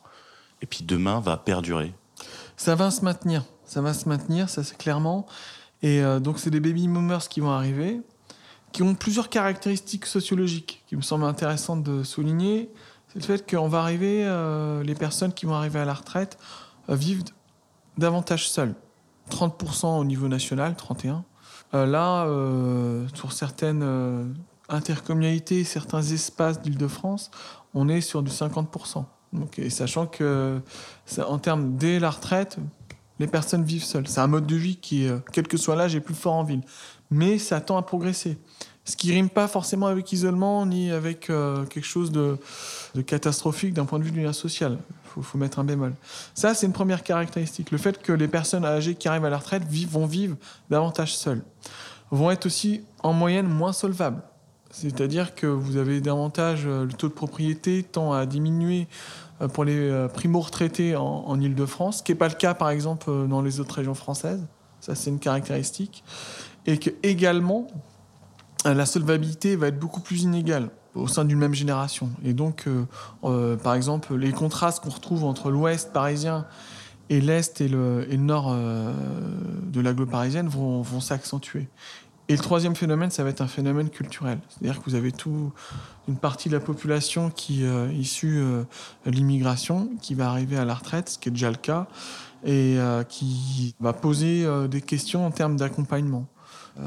et 0.62 0.67
puis 0.67 0.85
demain 0.85 1.21
va 1.21 1.37
perdurer? 1.37 1.93
Ça 2.57 2.75
va 2.75 2.90
se 2.90 3.05
maintenir. 3.05 3.45
Ça 3.64 3.81
va 3.81 3.95
se 3.95 4.09
maintenir, 4.09 4.49
ça 4.49 4.64
c'est 4.64 4.76
clairement. 4.76 5.26
Et 5.83 6.02
donc 6.21 6.38
c'est 6.38 6.50
des 6.50 6.61
baby 6.61 6.88
boomers 6.88 7.29
qui 7.29 7.40
vont 7.40 7.50
arriver, 7.50 8.00
qui 8.73 8.83
ont 8.83 8.95
plusieurs 8.95 9.29
caractéristiques 9.29 10.07
sociologiques 10.07 10.83
qui 10.87 10.97
me 10.97 11.02
semblent 11.02 11.25
intéressantes 11.25 11.83
de 11.83 12.02
souligner. 12.02 12.71
C'est 13.09 13.21
le 13.21 13.25
fait 13.25 13.49
qu'on 13.49 13.69
va 13.69 13.81
arriver, 13.81 14.25
les 14.85 14.95
personnes 14.95 15.33
qui 15.33 15.47
vont 15.47 15.55
arriver 15.55 15.79
à 15.79 15.85
la 15.85 15.95
retraite 15.95 16.37
vivent 16.88 17.25
davantage 17.97 18.49
seules. 18.50 18.75
30% 19.31 19.99
au 19.99 20.05
niveau 20.05 20.29
national, 20.29 20.75
31%. 20.75 21.23
Euh, 21.73 21.87
là, 21.87 22.25
euh, 22.25 23.07
sur 23.14 23.33
certaines 23.33 23.83
euh, 23.85 24.25
intercommunalités, 24.70 25.64
certains 25.64 26.02
espaces 26.02 26.60
d'Île-de-France, 26.60 27.30
on 27.74 27.88
est 27.88 28.00
sur 28.00 28.22
du 28.22 28.30
50%. 28.30 29.04
Donc, 29.32 29.58
et 29.58 29.70
sachant 29.70 30.06
que, 30.06 30.60
en 31.18 31.38
termes 31.38 31.76
dès 31.76 32.00
la 32.00 32.10
retraite, 32.10 32.58
les 33.18 33.26
personnes 33.26 33.64
vivent 33.64 33.84
seules. 33.84 34.08
C'est 34.08 34.20
un 34.20 34.26
mode 34.26 34.46
de 34.46 34.56
vie 34.56 34.76
qui, 34.76 35.08
quel 35.32 35.46
que 35.46 35.56
soit 35.56 35.76
l'âge, 35.76 35.94
est 35.94 36.00
plus 36.00 36.14
fort 36.14 36.34
en 36.34 36.42
ville. 36.42 36.62
Mais 37.10 37.38
ça 37.38 37.60
tend 37.60 37.76
à 37.76 37.82
progresser. 37.82 38.38
Ce 38.84 38.96
qui 38.96 39.12
rime 39.12 39.28
pas 39.28 39.46
forcément 39.46 39.86
avec 39.86 40.10
isolement 40.10 40.66
ni 40.66 40.90
avec 40.90 41.26
quelque 41.26 41.82
chose 41.82 42.10
de, 42.10 42.38
catastrophique 43.06 43.74
d'un 43.74 43.84
point 43.84 43.98
de 43.98 44.04
vue 44.04 44.10
du 44.10 44.22
lien 44.22 44.32
social 44.32 44.78
faut, 45.10 45.22
faut 45.22 45.38
mettre 45.38 45.58
un 45.58 45.64
bémol. 45.64 45.94
Ça, 46.34 46.54
c'est 46.54 46.66
une 46.66 46.72
première 46.72 47.02
caractéristique. 47.02 47.70
Le 47.70 47.78
fait 47.78 48.00
que 48.00 48.12
les 48.12 48.28
personnes 48.28 48.64
âgées 48.64 48.94
qui 48.94 49.08
arrivent 49.08 49.24
à 49.24 49.30
la 49.30 49.38
retraite 49.38 49.64
vont 49.88 50.06
vivre 50.06 50.36
davantage 50.70 51.16
seules. 51.16 51.42
Vont 52.10 52.30
être 52.30 52.46
aussi, 52.46 52.82
en 53.02 53.12
moyenne, 53.12 53.46
moins 53.46 53.72
solvables. 53.72 54.22
C'est-à-dire 54.70 55.34
que 55.34 55.46
vous 55.46 55.76
avez 55.76 56.00
davantage, 56.00 56.62
euh, 56.64 56.84
le 56.84 56.92
taux 56.92 57.08
de 57.08 57.12
propriété 57.12 57.82
tend 57.82 58.12
à 58.12 58.24
diminuer 58.24 58.86
euh, 59.40 59.48
pour 59.48 59.64
les 59.64 59.76
euh, 59.76 60.06
primo-retraités 60.06 60.94
en, 60.96 61.40
Ile-de-France, 61.40 61.98
ce 61.98 62.02
qui 62.04 62.12
n'est 62.12 62.18
pas 62.18 62.28
le 62.28 62.34
cas, 62.34 62.54
par 62.54 62.70
exemple, 62.70 63.10
dans 63.28 63.42
les 63.42 63.58
autres 63.58 63.74
régions 63.74 63.94
françaises. 63.94 64.46
Ça, 64.80 64.94
c'est 64.94 65.10
une 65.10 65.18
caractéristique. 65.18 66.04
Et 66.66 66.78
que, 66.78 66.90
également, 67.02 67.66
la 68.64 68.86
solvabilité 68.86 69.56
va 69.56 69.68
être 69.68 69.78
beaucoup 69.78 70.00
plus 70.00 70.22
inégale 70.22 70.70
au 70.94 71.08
sein 71.08 71.24
d'une 71.24 71.38
même 71.38 71.54
génération. 71.54 72.10
Et 72.24 72.34
donc, 72.34 72.66
par 73.22 73.74
exemple, 73.74 74.14
les 74.16 74.32
contrastes 74.32 74.82
qu'on 74.82 74.90
retrouve 74.90 75.24
entre 75.24 75.50
l'ouest 75.50 75.92
parisien 75.92 76.46
et 77.08 77.20
l'est 77.20 77.60
et 77.60 77.68
le, 77.68 78.04
nord 78.16 78.54
de 78.54 79.80
l'agglo 79.80 80.04
parisienne 80.04 80.48
vont 80.48 81.00
s'accentuer. 81.00 81.68
Et 82.30 82.37
le 82.37 82.38
troisième 82.38 82.76
phénomène, 82.76 83.10
ça 83.10 83.25
va 83.25 83.30
être 83.30 83.40
un 83.40 83.49
phénomène 83.49 83.90
culturel. 83.90 84.38
C'est-à-dire 84.49 84.78
que 84.78 84.84
vous 84.88 84.94
avez 84.94 85.10
tout 85.10 85.52
une 86.08 86.16
partie 86.16 86.49
de 86.49 86.54
la 86.54 86.60
population 86.60 87.28
qui 87.28 87.64
est 87.64 87.94
issue 87.94 88.40
de 89.04 89.10
l'immigration, 89.10 89.90
qui 90.00 90.14
va 90.14 90.30
arriver 90.30 90.56
à 90.56 90.64
la 90.64 90.75
retraite, 90.75 91.08
ce 91.08 91.18
qui 91.18 91.28
est 91.28 91.32
déjà 91.32 91.50
le 91.50 91.56
cas, 91.56 91.88
et 92.44 92.78
qui 93.08 93.75
va 93.80 93.92
poser 93.92 94.46
des 94.68 94.80
questions 94.80 95.26
en 95.26 95.32
termes 95.32 95.56
d'accompagnement, 95.56 96.26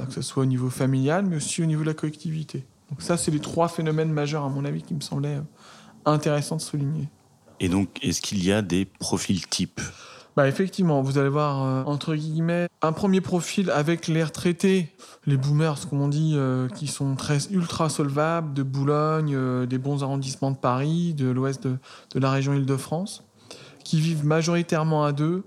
que 0.07 0.13
ce 0.13 0.21
soit 0.21 0.43
au 0.43 0.45
niveau 0.45 0.69
familial, 0.69 1.25
mais 1.25 1.35
aussi 1.35 1.61
au 1.61 1.65
niveau 1.65 1.81
de 1.81 1.87
la 1.87 1.93
collectivité. 1.93 2.65
Donc 2.89 3.01
ça, 3.01 3.17
c'est 3.17 3.31
les 3.31 3.39
trois 3.39 3.67
phénomènes 3.69 4.11
majeurs, 4.11 4.43
à 4.43 4.49
mon 4.49 4.65
avis, 4.65 4.83
qui 4.83 4.93
me 4.93 5.01
semblaient 5.01 5.37
euh, 5.37 5.41
intéressants 6.05 6.57
de 6.57 6.61
souligner. 6.61 7.09
Et 7.59 7.67
donc, 7.67 7.97
est-ce 8.03 8.21
qu'il 8.21 8.43
y 8.45 8.51
a 8.51 8.61
des 8.61 8.85
profils 8.85 9.47
types? 9.47 9.81
Bah 10.35 10.47
effectivement, 10.47 11.01
vous 11.01 11.19
allez 11.19 11.29
voir, 11.29 11.63
euh, 11.63 11.83
entre 11.85 12.15
guillemets, 12.15 12.67
un 12.81 12.91
premier 12.91 13.21
profil 13.21 13.69
avec 13.69 14.07
les 14.07 14.23
retraités, 14.23 14.95
les 15.27 15.37
boomers, 15.37 15.87
comme 15.87 16.01
on 16.01 16.07
dit, 16.07 16.33
euh, 16.35 16.67
qui 16.69 16.87
sont 16.87 17.15
très 17.15 17.37
ultra 17.51 17.87
solvables, 17.89 18.53
de 18.53 18.63
Boulogne, 18.63 19.65
des 19.67 19.77
bons 19.77 20.01
arrondissements 20.01 20.51
de 20.51 20.57
Paris, 20.57 21.13
de 21.13 21.29
l'ouest 21.29 21.67
de, 21.67 21.77
la 22.15 22.31
région 22.31 22.53
Île-de-France, 22.53 23.23
qui 23.83 24.01
vivent 24.01 24.25
majoritairement 24.25 25.05
à 25.05 25.11
deux, 25.11 25.43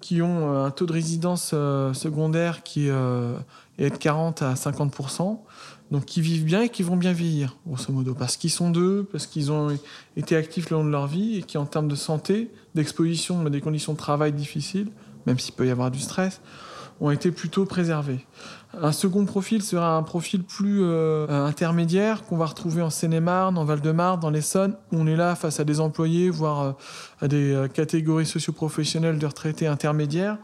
qui 0.00 0.22
ont 0.22 0.64
un 0.64 0.70
taux 0.70 0.86
de 0.86 0.92
résidence 0.92 1.50
secondaire 1.92 2.62
qui 2.62 2.88
est 2.88 3.90
de 3.90 3.96
40 3.96 4.42
à 4.42 4.54
50%, 4.54 5.38
donc 5.92 6.06
qui 6.06 6.22
vivent 6.22 6.44
bien 6.44 6.62
et 6.62 6.68
qui 6.70 6.82
vont 6.82 6.96
bien 6.96 7.12
vieillir, 7.12 7.54
grosso 7.66 7.92
modo, 7.92 8.14
parce 8.14 8.38
qu'ils 8.38 8.50
sont 8.50 8.70
deux, 8.70 9.06
parce 9.12 9.26
qu'ils 9.26 9.52
ont 9.52 9.76
été 10.16 10.34
actifs 10.34 10.70
le 10.70 10.78
long 10.78 10.84
de 10.84 10.90
leur 10.90 11.06
vie 11.06 11.36
et 11.36 11.42
qui, 11.42 11.58
en 11.58 11.66
termes 11.66 11.86
de 11.86 11.94
santé, 11.94 12.50
d'exposition 12.74 13.44
à 13.44 13.50
des 13.50 13.60
conditions 13.60 13.92
de 13.92 13.98
travail 13.98 14.32
difficiles, 14.32 14.88
même 15.26 15.38
s'il 15.38 15.52
peut 15.54 15.66
y 15.66 15.70
avoir 15.70 15.90
du 15.90 16.00
stress, 16.00 16.40
ont 17.02 17.10
été 17.10 17.30
plutôt 17.30 17.66
préservés. 17.66 18.24
Un 18.80 18.92
second 18.92 19.26
profil 19.26 19.62
sera 19.62 19.94
un 19.96 20.02
profil 20.02 20.42
plus 20.42 20.78
euh, 20.82 21.26
intermédiaire 21.28 22.24
qu'on 22.24 22.38
va 22.38 22.46
retrouver 22.46 22.80
en 22.80 22.88
Seine-et-Marne, 22.88 23.58
en 23.58 23.64
Val-de-Marne, 23.66 24.18
dans 24.18 24.30
l'Essonne, 24.30 24.76
où 24.92 24.96
on 24.96 25.06
est 25.06 25.16
là 25.16 25.34
face 25.34 25.60
à 25.60 25.64
des 25.64 25.78
employés, 25.78 26.30
voire 26.30 26.62
euh, 26.62 26.72
à 27.20 27.28
des 27.28 27.52
euh, 27.52 27.68
catégories 27.68 28.24
socioprofessionnelles 28.24 29.18
de 29.18 29.26
retraités 29.26 29.66
intermédiaires, 29.66 30.38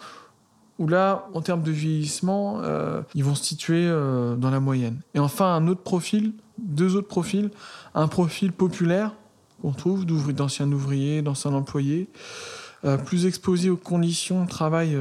où 0.79 0.87
là, 0.87 1.29
en 1.35 1.43
termes 1.43 1.63
de 1.63 1.73
vieillissement, 1.73 2.61
euh, 2.63 3.03
ils 3.15 3.25
vont 3.25 3.35
se 3.35 3.45
situer 3.45 3.87
euh, 3.87 4.37
dans 4.37 4.51
la 4.51 4.61
moyenne. 4.61 5.01
Et 5.15 5.19
enfin, 5.19 5.55
un 5.55 5.67
autre 5.67 5.83
profil, 5.83 6.33
deux 6.59 6.97
autres 6.97 7.09
profils, 7.09 7.51
un 7.95 8.09
profil 8.09 8.53
populaire 8.53 9.13
qu'on 9.61 9.73
trouve 9.73 10.07
d'anciens 10.07 10.71
ouvriers, 10.71 11.21
d'anciens 11.21 11.53
employés, 11.53 12.09
euh, 12.85 12.97
plus 12.97 13.27
exposés 13.27 13.71
aux 13.71 13.77
conditions 13.77 14.45
de 14.45 14.49
travail 14.49 14.97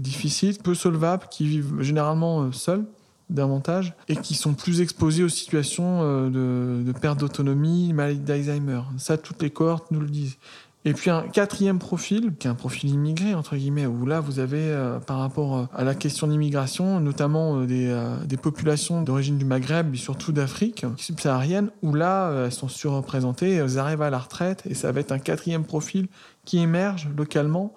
difficiles, 0.00 0.56
peu 0.58 0.74
solvables, 0.74 1.26
qui 1.30 1.46
vivent 1.46 1.82
généralement 1.82 2.50
seuls 2.52 2.84
davantage 3.28 3.94
et 4.08 4.16
qui 4.16 4.34
sont 4.34 4.52
plus 4.52 4.82
exposés 4.82 5.22
aux 5.22 5.28
situations 5.28 6.28
de, 6.28 6.82
de 6.82 6.92
perte 6.92 7.18
d'autonomie, 7.20 7.92
maladie 7.92 8.20
d'Alzheimer. 8.20 8.80
Ça, 8.98 9.16
toutes 9.16 9.42
les 9.42 9.50
cohortes 9.50 9.90
nous 9.90 10.00
le 10.00 10.08
disent. 10.08 10.36
Et 10.84 10.94
puis 10.94 11.10
un 11.10 11.22
quatrième 11.22 11.78
profil, 11.78 12.34
qui 12.36 12.48
est 12.48 12.50
un 12.50 12.56
profil 12.56 12.90
immigré, 12.90 13.34
entre 13.34 13.54
guillemets, 13.54 13.86
où 13.86 14.04
là, 14.04 14.18
vous 14.18 14.40
avez, 14.40 14.58
euh, 14.58 14.98
par 14.98 15.18
rapport 15.18 15.56
euh, 15.56 15.64
à 15.74 15.84
la 15.84 15.94
question 15.94 16.26
d'immigration, 16.26 16.98
notamment 16.98 17.60
euh, 17.60 18.16
des, 18.24 18.36
populations 18.36 19.02
d'origine 19.02 19.38
du 19.38 19.44
Maghreb, 19.44 19.94
et 19.94 19.98
surtout 19.98 20.32
d'Afrique 20.32 20.84
subsaharienne, 20.96 21.70
où 21.82 21.94
là, 21.94 22.46
elles 22.46 22.52
sont 22.52 22.66
surreprésentées, 22.66 23.52
elles 23.52 23.78
arrivent 23.78 24.02
à 24.02 24.10
la 24.10 24.18
retraite, 24.18 24.64
et 24.66 24.74
ça 24.74 24.90
va 24.90 24.98
être 24.98 25.12
un 25.12 25.20
quatrième 25.20 25.64
profil 25.64 26.08
qui 26.44 26.58
émerge 26.58 27.08
localement 27.16 27.72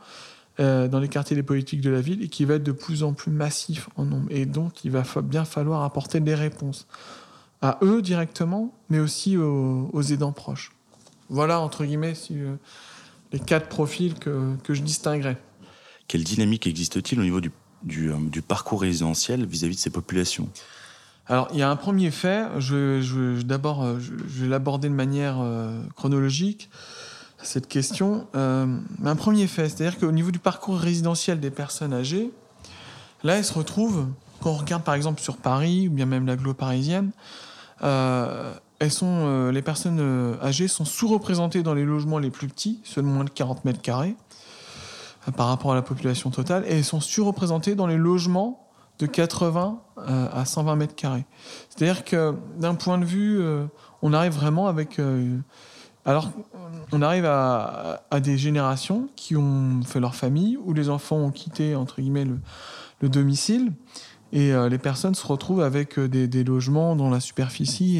dans 0.57 0.99
les 0.99 1.09
quartiers 1.09 1.35
des 1.35 1.43
politiques 1.43 1.81
de 1.81 1.89
la 1.89 2.01
ville, 2.01 2.23
et 2.23 2.29
qui 2.29 2.45
va 2.45 2.55
être 2.55 2.63
de 2.63 2.71
plus 2.71 3.03
en 3.03 3.13
plus 3.13 3.29
massif 3.29 3.89
en 3.97 4.05
nombre. 4.05 4.27
Et 4.31 4.45
donc, 4.47 4.83
il 4.85 4.91
va 4.91 5.03
bien 5.21 5.45
falloir 5.45 5.83
apporter 5.83 6.19
des 6.21 6.33
réponses 6.33 6.87
à 7.61 7.77
eux 7.83 8.01
directement, 8.01 8.73
mais 8.89 8.99
aussi 8.99 9.37
aux 9.37 10.01
aidants 10.01 10.31
proches. 10.31 10.71
Voilà, 11.29 11.59
entre 11.59 11.85
guillemets, 11.85 12.15
si 12.15 12.37
les 13.31 13.39
quatre 13.39 13.67
profils 13.67 14.13
que, 14.15 14.55
que 14.63 14.73
je 14.73 14.81
distinguerais. 14.81 15.37
Quelle 16.07 16.23
dynamique 16.23 16.67
existe-t-il 16.67 17.19
au 17.19 17.23
niveau 17.23 17.41
du, 17.41 17.51
du, 17.83 18.11
euh, 18.11 18.15
du 18.19 18.41
parcours 18.41 18.81
résidentiel 18.81 19.45
vis-à-vis 19.45 19.75
de 19.75 19.81
ces 19.81 19.89
populations? 19.89 20.49
Alors, 21.27 21.47
il 21.51 21.57
y 21.57 21.63
a 21.63 21.69
un 21.69 21.75
premier 21.75 22.11
fait, 22.11 22.47
je, 22.59 23.01
je, 23.01 23.41
d'abord, 23.41 23.83
euh, 23.83 23.99
je, 23.99 24.11
je, 24.27 24.43
vais 24.43 24.47
l'aborder 24.47 24.89
de 24.89 24.93
manière 24.93 25.37
euh, 25.39 25.81
chronologique, 25.95 26.69
cette 27.41 27.67
question. 27.67 28.27
Euh, 28.35 28.77
un 29.03 29.15
premier 29.15 29.47
fait, 29.47 29.69
c'est-à-dire 29.69 29.99
qu'au 29.99 30.11
niveau 30.11 30.31
du 30.31 30.39
parcours 30.39 30.77
résidentiel 30.77 31.39
des 31.39 31.51
personnes 31.51 31.93
âgées, 31.93 32.31
là, 33.23 33.37
elles 33.37 33.45
se 33.45 33.53
retrouvent, 33.53 34.07
quand 34.41 34.51
on 34.51 34.57
regarde 34.57 34.83
par 34.83 34.93
exemple 34.93 35.21
sur 35.21 35.37
Paris, 35.37 35.87
ou 35.87 35.91
bien 35.91 36.05
même 36.05 36.27
l'agglo 36.27 36.53
parisienne, 36.53 37.11
euh, 37.83 38.53
elles 38.79 38.91
sont, 38.91 39.07
euh, 39.07 39.51
les 39.51 39.61
personnes 39.61 39.99
euh, 39.99 40.35
âgées 40.41 40.67
sont 40.67 40.85
sous-représentées 40.85 41.63
dans 41.63 41.73
les 41.73 41.85
logements 41.85 42.19
les 42.19 42.29
plus 42.29 42.47
petits, 42.47 42.81
ceux 42.83 43.01
de 43.01 43.07
moins 43.07 43.23
de 43.23 43.29
40 43.29 43.65
mètres 43.65 43.81
carrés, 43.81 44.15
euh, 45.27 45.31
par 45.31 45.47
rapport 45.47 45.71
à 45.71 45.75
la 45.75 45.81
population 45.81 46.29
totale, 46.29 46.65
et 46.67 46.77
elles 46.77 46.83
sont 46.83 46.99
surreprésentées 46.99 47.75
dans 47.75 47.87
les 47.87 47.97
logements 47.97 48.67
de 48.99 49.05
80 49.05 49.81
euh, 49.97 50.27
à 50.31 50.45
120 50.45 50.75
mètres 50.75 50.95
carrés. 50.95 51.25
C'est-à-dire 51.69 52.03
que 52.03 52.35
d'un 52.57 52.75
point 52.75 52.97
de 52.97 53.05
vue, 53.05 53.43
on 54.01 54.13
arrive 54.13 54.33
vraiment 54.33 54.67
avec... 54.67 54.99
Alors, 56.07 56.29
on 56.91 57.01
arrive 57.01 57.25
à, 57.25 57.99
des 58.21 58.37
générations 58.37 59.09
qui 59.17 59.35
ont 59.35 59.81
fait 59.83 59.99
leur 59.99 60.15
famille, 60.15 60.55
où 60.63 60.71
les 60.71 60.89
enfants 60.89 61.17
ont 61.17 61.31
quitté, 61.31 61.75
entre 61.75 61.99
guillemets, 61.99 62.23
le, 62.23 62.39
le 63.01 63.09
domicile, 63.09 63.73
et 64.31 64.51
euh, 64.51 64.69
les 64.69 64.77
personnes 64.77 65.15
se 65.15 65.25
retrouvent 65.25 65.61
avec 65.61 65.97
euh, 65.97 66.07
des, 66.07 66.43
logements 66.43 66.95
dont 66.95 67.09
la 67.09 67.19
superficie 67.19 67.97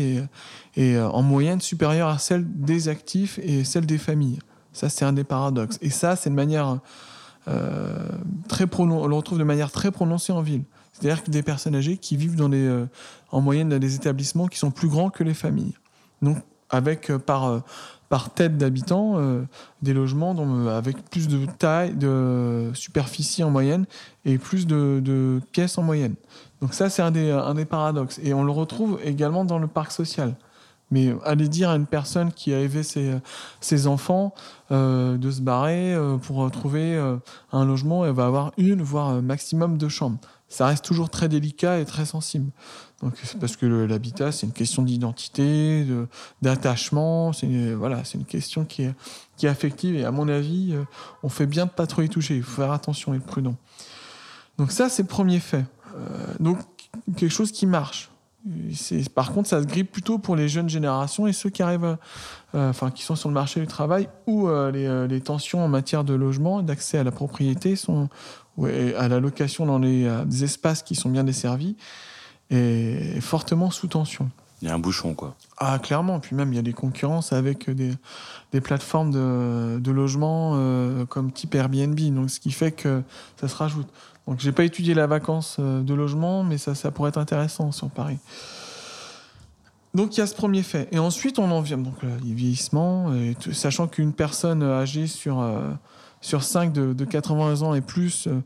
est, 0.77 0.96
euh, 0.96 1.08
en 1.08 1.22
moyenne 1.22 1.62
supérieure 1.62 2.10
à 2.10 2.17
celle 2.17 2.46
des 2.46 2.89
actifs 2.89 3.39
et 3.41 3.63
celle 3.63 3.86
des 3.86 3.98
familles. 3.98 4.39
Ça, 4.74 4.89
c'est 4.89 5.05
un 5.05 5.13
des 5.13 5.24
paradoxes. 5.24 5.77
Et 5.82 5.89
ça, 5.89 6.15
c'est 6.15 6.29
de 6.29 6.36
manière 6.36 6.79
euh, 7.48 8.10
très 8.50 8.65
on 8.77 9.08
le 9.08 9.15
retrouve 9.15 9.38
de 9.38 9.44
manière 9.44 9.72
très 9.72 9.91
prononcée 9.91 10.34
en 10.34 10.41
ville. 10.41 10.63
C'est-à-dire 10.91 11.24
que 11.24 11.32
des 11.32 11.44
personnes 11.44 11.75
âgées 11.75 11.98
qui 11.98 12.17
vivent 12.17 12.41
en 13.32 13.41
moyenne 13.41 13.70
dans 13.70 13.79
des 13.79 13.96
établissements 13.96 14.48
qui 14.48 14.58
sont 14.58 14.72
plus 14.72 14.88
grands 14.88 15.10
que 15.10 15.24
les 15.24 15.34
familles. 15.34 15.74
Donc, 16.22 16.38
avec 16.70 17.12
par 17.17 17.63
par 18.09 18.29
tête 18.33 18.57
d'habitants 18.57 19.13
euh, 19.17 19.43
des 19.81 19.93
logements 19.93 20.35
euh, 20.38 20.77
avec 20.77 21.09
plus 21.09 21.27
de 21.27 21.45
taille, 21.45 21.93
de 21.93 22.71
superficie 22.74 23.43
en 23.43 23.50
moyenne 23.50 23.85
et 24.25 24.38
plus 24.38 24.67
de, 24.67 25.41
pièces 25.51 25.77
en 25.77 25.83
moyenne. 25.83 26.15
Donc 26.62 26.74
ça, 26.74 26.89
c'est 26.89 27.01
un 27.01 27.12
des, 27.12 27.31
un 27.31 27.53
des 27.53 27.65
paradoxes. 27.65 28.19
Et 28.24 28.33
on 28.33 28.43
le 28.43 28.51
retrouve 28.51 29.00
également 29.03 29.45
dans 29.45 29.59
le 29.59 29.67
parc 29.67 29.91
social. 29.91 30.35
Mais 30.91 31.15
aller 31.24 31.50
dire 31.50 31.69
à 31.71 31.75
une 31.75 31.88
personne 31.88 32.31
qui 32.31 32.53
a 32.53 32.59
élevé 32.59 32.83
ses, 32.83 33.15
ses 33.59 33.88
enfants 33.88 34.33
euh, 34.71 35.17
de 35.17 35.29
se 35.29 35.41
barrer 35.41 35.93
euh, 35.93 36.17
pour 36.17 36.50
trouver 36.50 36.95
euh, 36.95 37.17
un 37.51 37.65
logement, 37.65 38.03
elle 38.03 38.13
va 38.13 38.25
avoir 38.25 38.51
une, 38.57 38.81
voire 38.81 39.21
maximum 39.21 39.77
de 39.77 39.88
chambres. 39.88 40.17
Ça 40.47 40.67
reste 40.67 40.85
toujours 40.85 41.09
très 41.09 41.27
délicat 41.27 41.79
et 41.79 41.85
très 41.85 42.05
sensible. 42.05 42.51
Donc, 43.01 43.13
parce 43.39 43.57
que 43.57 43.65
l'habitat, 43.65 44.31
c'est 44.31 44.45
une 44.45 44.53
question 44.53 44.83
d'identité, 44.83 45.85
d'attachement. 46.41 47.33
C'est 47.33 47.73
voilà, 47.73 48.03
c'est 48.03 48.17
une 48.17 48.25
question 48.25 48.63
qui 48.63 48.83
est, 48.83 49.47
affective. 49.47 49.95
Et 49.95 50.05
à 50.05 50.11
mon 50.11 50.29
avis, 50.29 50.75
on 51.23 51.29
fait 51.29 51.45
bien 51.45 51.65
de 51.65 51.71
pas 51.71 51.87
trop 51.87 52.03
y 52.03 52.09
toucher. 52.09 52.37
Il 52.37 52.43
faut 52.43 52.61
faire 52.61 52.71
attention 52.71 53.13
et 53.13 53.17
être 53.17 53.25
prudent. 53.25 53.55
Donc 54.57 54.71
ça, 54.71 54.87
c'est 54.87 55.01
le 55.01 55.07
premier 55.07 55.39
fait. 55.39 55.65
donc 56.39 56.59
quelque 57.17 57.33
chose 57.33 57.51
qui 57.51 57.65
marche. 57.65 58.09
Par 59.15 59.33
contre, 59.33 59.49
ça 59.49 59.61
se 59.61 59.65
grippe 59.65 59.91
plutôt 59.91 60.19
pour 60.19 60.35
les 60.35 60.47
jeunes 60.47 60.69
générations 60.69 61.25
et 61.25 61.33
ceux 61.33 61.49
qui 61.49 61.63
arrivent, 61.63 61.97
euh, 62.53 62.69
enfin, 62.69 62.91
qui 62.91 63.01
sont 63.01 63.15
sur 63.15 63.27
le 63.27 63.33
marché 63.33 63.59
du 63.59 63.65
travail 63.65 64.07
où 64.27 64.47
euh, 64.47 64.71
euh, 64.75 65.07
les, 65.07 65.21
tensions 65.21 65.65
en 65.65 65.67
matière 65.67 66.03
de 66.03 66.13
logement, 66.13 66.61
d'accès 66.61 66.99
à 66.99 67.03
la 67.03 67.11
propriété, 67.11 67.75
sont, 67.75 68.07
à 68.63 69.07
la 69.07 69.19
location 69.19 69.65
dans 69.65 69.79
les, 69.79 70.09
des 70.25 70.43
espaces 70.43 70.83
qui 70.83 70.95
sont 70.95 71.09
bien 71.09 71.24
desservis, 71.24 71.75
et 72.50 73.19
fortement 73.21 73.71
sous 73.71 73.88
tension. 73.88 74.29
Il 74.62 74.67
y 74.67 74.71
a 74.71 74.74
un 74.74 74.79
bouchon, 74.79 75.13
quoi. 75.13 75.35
Ah, 75.57 75.79
clairement. 75.79 76.19
Puis 76.19 76.35
même, 76.35 76.53
il 76.53 76.55
y 76.55 76.59
a 76.59 76.63
des 76.63 76.74
concurrences 76.74 77.33
avec 77.33 77.69
des, 77.69 77.91
des 78.51 78.62
plateformes 78.62 79.12
de, 79.12 79.79
de 79.79 79.91
logement 79.91 81.05
comme 81.07 81.31
type 81.31 81.55
Airbnb. 81.55 82.00
Donc, 82.00 82.29
ce 82.29 82.39
qui 82.39 82.51
fait 82.51 82.71
que 82.71 83.03
ça 83.39 83.47
se 83.47 83.55
rajoute. 83.55 83.88
Donc 84.27 84.39
j'ai 84.39 84.51
pas 84.51 84.63
étudié 84.63 84.93
la 84.93 85.07
vacance 85.07 85.57
euh, 85.59 85.81
de 85.81 85.93
logement, 85.93 86.43
mais 86.43 86.57
ça, 86.57 86.74
ça 86.74 86.91
pourrait 86.91 87.09
être 87.09 87.19
intéressant 87.19 87.71
sur 87.71 87.89
Paris. 87.89 88.17
Donc 89.93 90.17
il 90.17 90.19
y 90.19 90.24
a 90.24 90.27
ce 90.27 90.35
premier 90.35 90.63
fait. 90.63 90.88
Et 90.91 91.00
ensuite, 91.00 91.39
on 91.39 91.51
en 91.51 91.62
vient 91.62 91.77
donc 91.77 92.01
le 92.01 92.09
vieillissement, 92.21 93.13
et 93.13 93.35
sachant 93.53 93.88
qu'une 93.88 94.13
personne 94.13 94.63
âgée 94.63 95.07
sur, 95.07 95.39
euh, 95.41 95.69
sur 96.22 96.43
5 96.43 96.74
de, 96.74 96.93
de, 96.93 97.05
80 97.05 97.62
ans 97.62 97.74
et 97.75 97.81
plus 97.81 98.27
euh, 98.27 98.41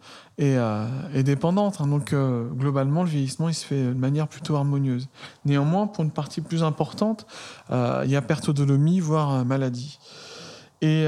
est, 1.13 1.17
est, 1.17 1.23
dépendante. 1.23 1.79
Hein. 1.79 1.87
donc 1.87 2.13
globalement, 2.13 3.03
le 3.03 3.09
vieillissement, 3.09 3.49
il 3.49 3.53
se 3.53 3.65
fait 3.65 3.83
de 3.83 3.93
manière 3.93 4.27
plutôt 4.27 4.55
harmonieuse. 4.55 5.07
Néanmoins, 5.45 5.87
pour 5.87 6.03
une 6.03 6.11
partie 6.11 6.41
plus 6.41 6.63
importante, 6.63 7.25
il 7.69 8.09
y 8.09 8.15
a 8.15 8.21
perte 8.21 8.47
d'autonomie, 8.47 8.99
voire 8.99 9.45
maladie. 9.45 9.99
Et 10.81 11.07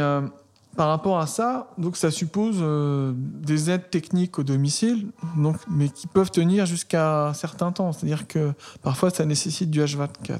par 0.75 0.87
rapport 0.87 1.19
à 1.19 1.27
ça, 1.27 1.67
donc 1.77 1.97
ça 1.97 2.11
suppose 2.11 2.57
euh, 2.61 3.11
des 3.15 3.69
aides 3.69 3.89
techniques 3.89 4.39
au 4.39 4.43
domicile, 4.43 5.11
donc, 5.35 5.57
mais 5.69 5.89
qui 5.89 6.07
peuvent 6.07 6.31
tenir 6.31 6.65
jusqu'à 6.65 7.27
un 7.27 7.33
certain 7.33 7.71
temps. 7.71 7.91
C'est-à-dire 7.91 8.25
que 8.25 8.53
parfois, 8.81 9.09
ça 9.09 9.25
nécessite 9.25 9.69
du 9.69 9.81
H24. 9.81 10.39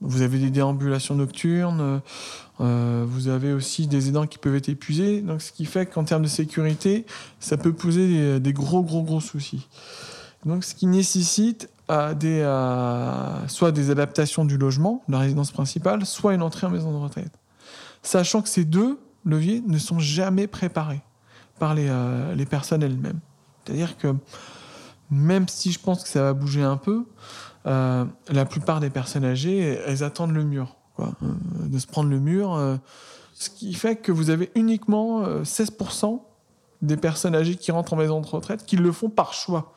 Vous 0.00 0.22
avez 0.22 0.38
des 0.38 0.50
déambulations 0.50 1.14
nocturnes, 1.14 2.00
euh, 2.60 3.04
vous 3.06 3.28
avez 3.28 3.52
aussi 3.52 3.86
des 3.86 4.08
aidants 4.08 4.26
qui 4.26 4.38
peuvent 4.38 4.54
être 4.54 4.68
épuisés. 4.68 5.20
Donc, 5.20 5.42
ce 5.42 5.52
qui 5.52 5.64
fait 5.64 5.86
qu'en 5.86 6.04
termes 6.04 6.22
de 6.22 6.28
sécurité, 6.28 7.06
ça 7.38 7.56
peut 7.56 7.72
poser 7.72 8.40
des, 8.40 8.52
gros, 8.52 8.82
gros, 8.82 9.02
gros 9.02 9.20
soucis. 9.20 9.68
Donc, 10.44 10.64
ce 10.64 10.74
qui 10.74 10.86
nécessite 10.86 11.68
euh, 11.90 13.46
soit 13.48 13.72
des 13.72 13.90
adaptations 13.90 14.44
du 14.44 14.56
logement, 14.56 15.02
de 15.08 15.12
la 15.12 15.18
résidence 15.18 15.50
principale, 15.50 16.06
soit 16.06 16.34
une 16.34 16.42
entrée 16.42 16.66
en 16.66 16.70
maison 16.70 16.92
de 16.92 16.96
retraite. 16.96 17.32
Sachant 18.02 18.42
que 18.42 18.48
ces 18.48 18.64
deux 18.64 18.98
leviers 19.24 19.62
ne 19.66 19.78
sont 19.78 19.98
jamais 19.98 20.46
préparés 20.46 21.02
par 21.58 21.74
les, 21.74 21.88
euh, 21.88 22.34
les 22.34 22.46
personnes 22.46 22.82
elles-mêmes. 22.82 23.20
C'est-à-dire 23.64 23.98
que 23.98 24.14
même 25.10 25.48
si 25.48 25.72
je 25.72 25.78
pense 25.78 26.02
que 26.02 26.08
ça 26.08 26.22
va 26.22 26.32
bouger 26.32 26.62
un 26.62 26.76
peu, 26.76 27.04
euh, 27.66 28.04
la 28.28 28.44
plupart 28.44 28.80
des 28.80 28.90
personnes 28.90 29.24
âgées, 29.24 29.80
elles 29.86 30.02
attendent 30.02 30.34
le 30.34 30.44
mur, 30.44 30.76
euh, 30.98 31.04
de 31.66 31.78
se 31.78 31.86
prendre 31.86 32.10
le 32.10 32.18
mur. 32.18 32.78
ce 33.34 33.50
qui 33.50 33.74
fait 33.74 33.96
que 33.96 34.12
vous 34.12 34.30
avez 34.30 34.50
uniquement 34.54 35.24
16% 35.42 36.20
des 36.82 36.96
personnes 36.96 37.34
âgées 37.34 37.56
qui 37.56 37.72
rentrent 37.72 37.92
en 37.92 37.96
maison 37.96 38.20
de 38.20 38.26
retraite 38.26 38.64
qui 38.64 38.76
le 38.76 38.92
font 38.92 39.10
par 39.10 39.32
choix. 39.34 39.74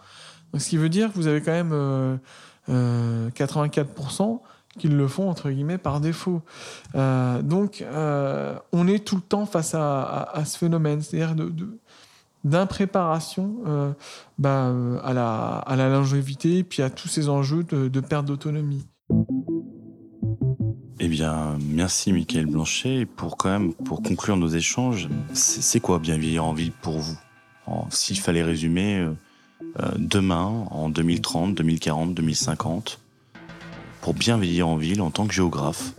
Donc, 0.52 0.62
ce 0.62 0.70
qui 0.70 0.78
veut 0.78 0.90
dire 0.90 1.12
que 1.12 1.16
vous 1.16 1.28
avez 1.28 1.42
quand 1.42 1.52
même 1.52 2.20
84% 2.70 4.40
qu'ils 4.78 4.96
le 4.96 5.08
font 5.08 5.30
entre 5.30 5.50
guillemets 5.50 5.78
par 5.78 6.00
défaut. 6.00 6.42
Euh, 6.96 7.42
donc, 7.42 7.82
euh, 7.82 8.56
on 8.72 8.88
est 8.88 9.06
tout 9.06 9.16
le 9.16 9.22
temps 9.22 9.46
face 9.46 9.76
à, 9.76 10.44
ce 10.46 10.58
phénomène, 10.58 11.02
c'est-à-dire 11.02 11.36
de, 11.36 11.80
d'impréparation 12.44 13.58
euh, 13.66 13.92
bah, 14.38 14.74
à, 15.04 15.14
la, 15.14 15.58
à 15.58 15.76
la 15.76 15.90
longévité, 15.90 16.64
puis 16.64 16.82
à 16.82 16.90
tous 16.90 17.08
ces 17.08 17.30
enjeux 17.30 17.64
de, 17.64 18.00
perte 18.00 18.26
d'autonomie. 18.26 18.86
Eh 21.00 21.08
bien, 21.08 21.58
merci 21.70 22.14
Michael 22.14 22.46
Blanchet. 22.46 23.06
Pour 23.06 23.38
quand 23.38 23.50
même, 23.50 23.74
pour 23.74 24.02
conclure 24.02 24.38
nos 24.38 24.48
échanges, 24.48 25.10
c'est 25.34 25.80
quoi 25.80 26.00
bien 26.00 26.18
vieillir 26.18 26.46
en 26.46 26.54
ville 26.54 26.72
pour 26.72 27.00
vous? 27.00 27.18
S'il 27.90 28.20
fallait 28.20 28.44
résumer, 28.44 29.08
demain, 29.98 30.66
en 30.70 30.90
2030, 30.90 31.56
2040, 31.56 32.14
2050, 32.14 33.00
pour 34.02 34.14
bien 34.14 34.38
vieillir 34.38 34.68
en 34.68 34.76
ville 34.76 35.02
en 35.02 35.12
tant 35.12 35.26
que 35.26 35.34
géographe 35.34 35.94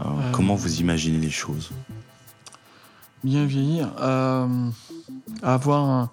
euh, 0.00 0.04
Comment 0.32 0.54
vous 0.54 0.80
imaginez 0.80 1.18
les 1.18 1.30
choses? 1.30 1.70
Bien 3.24 3.46
vieillir, 3.46 3.92
euh, 4.00 4.46
avoir 5.42 6.12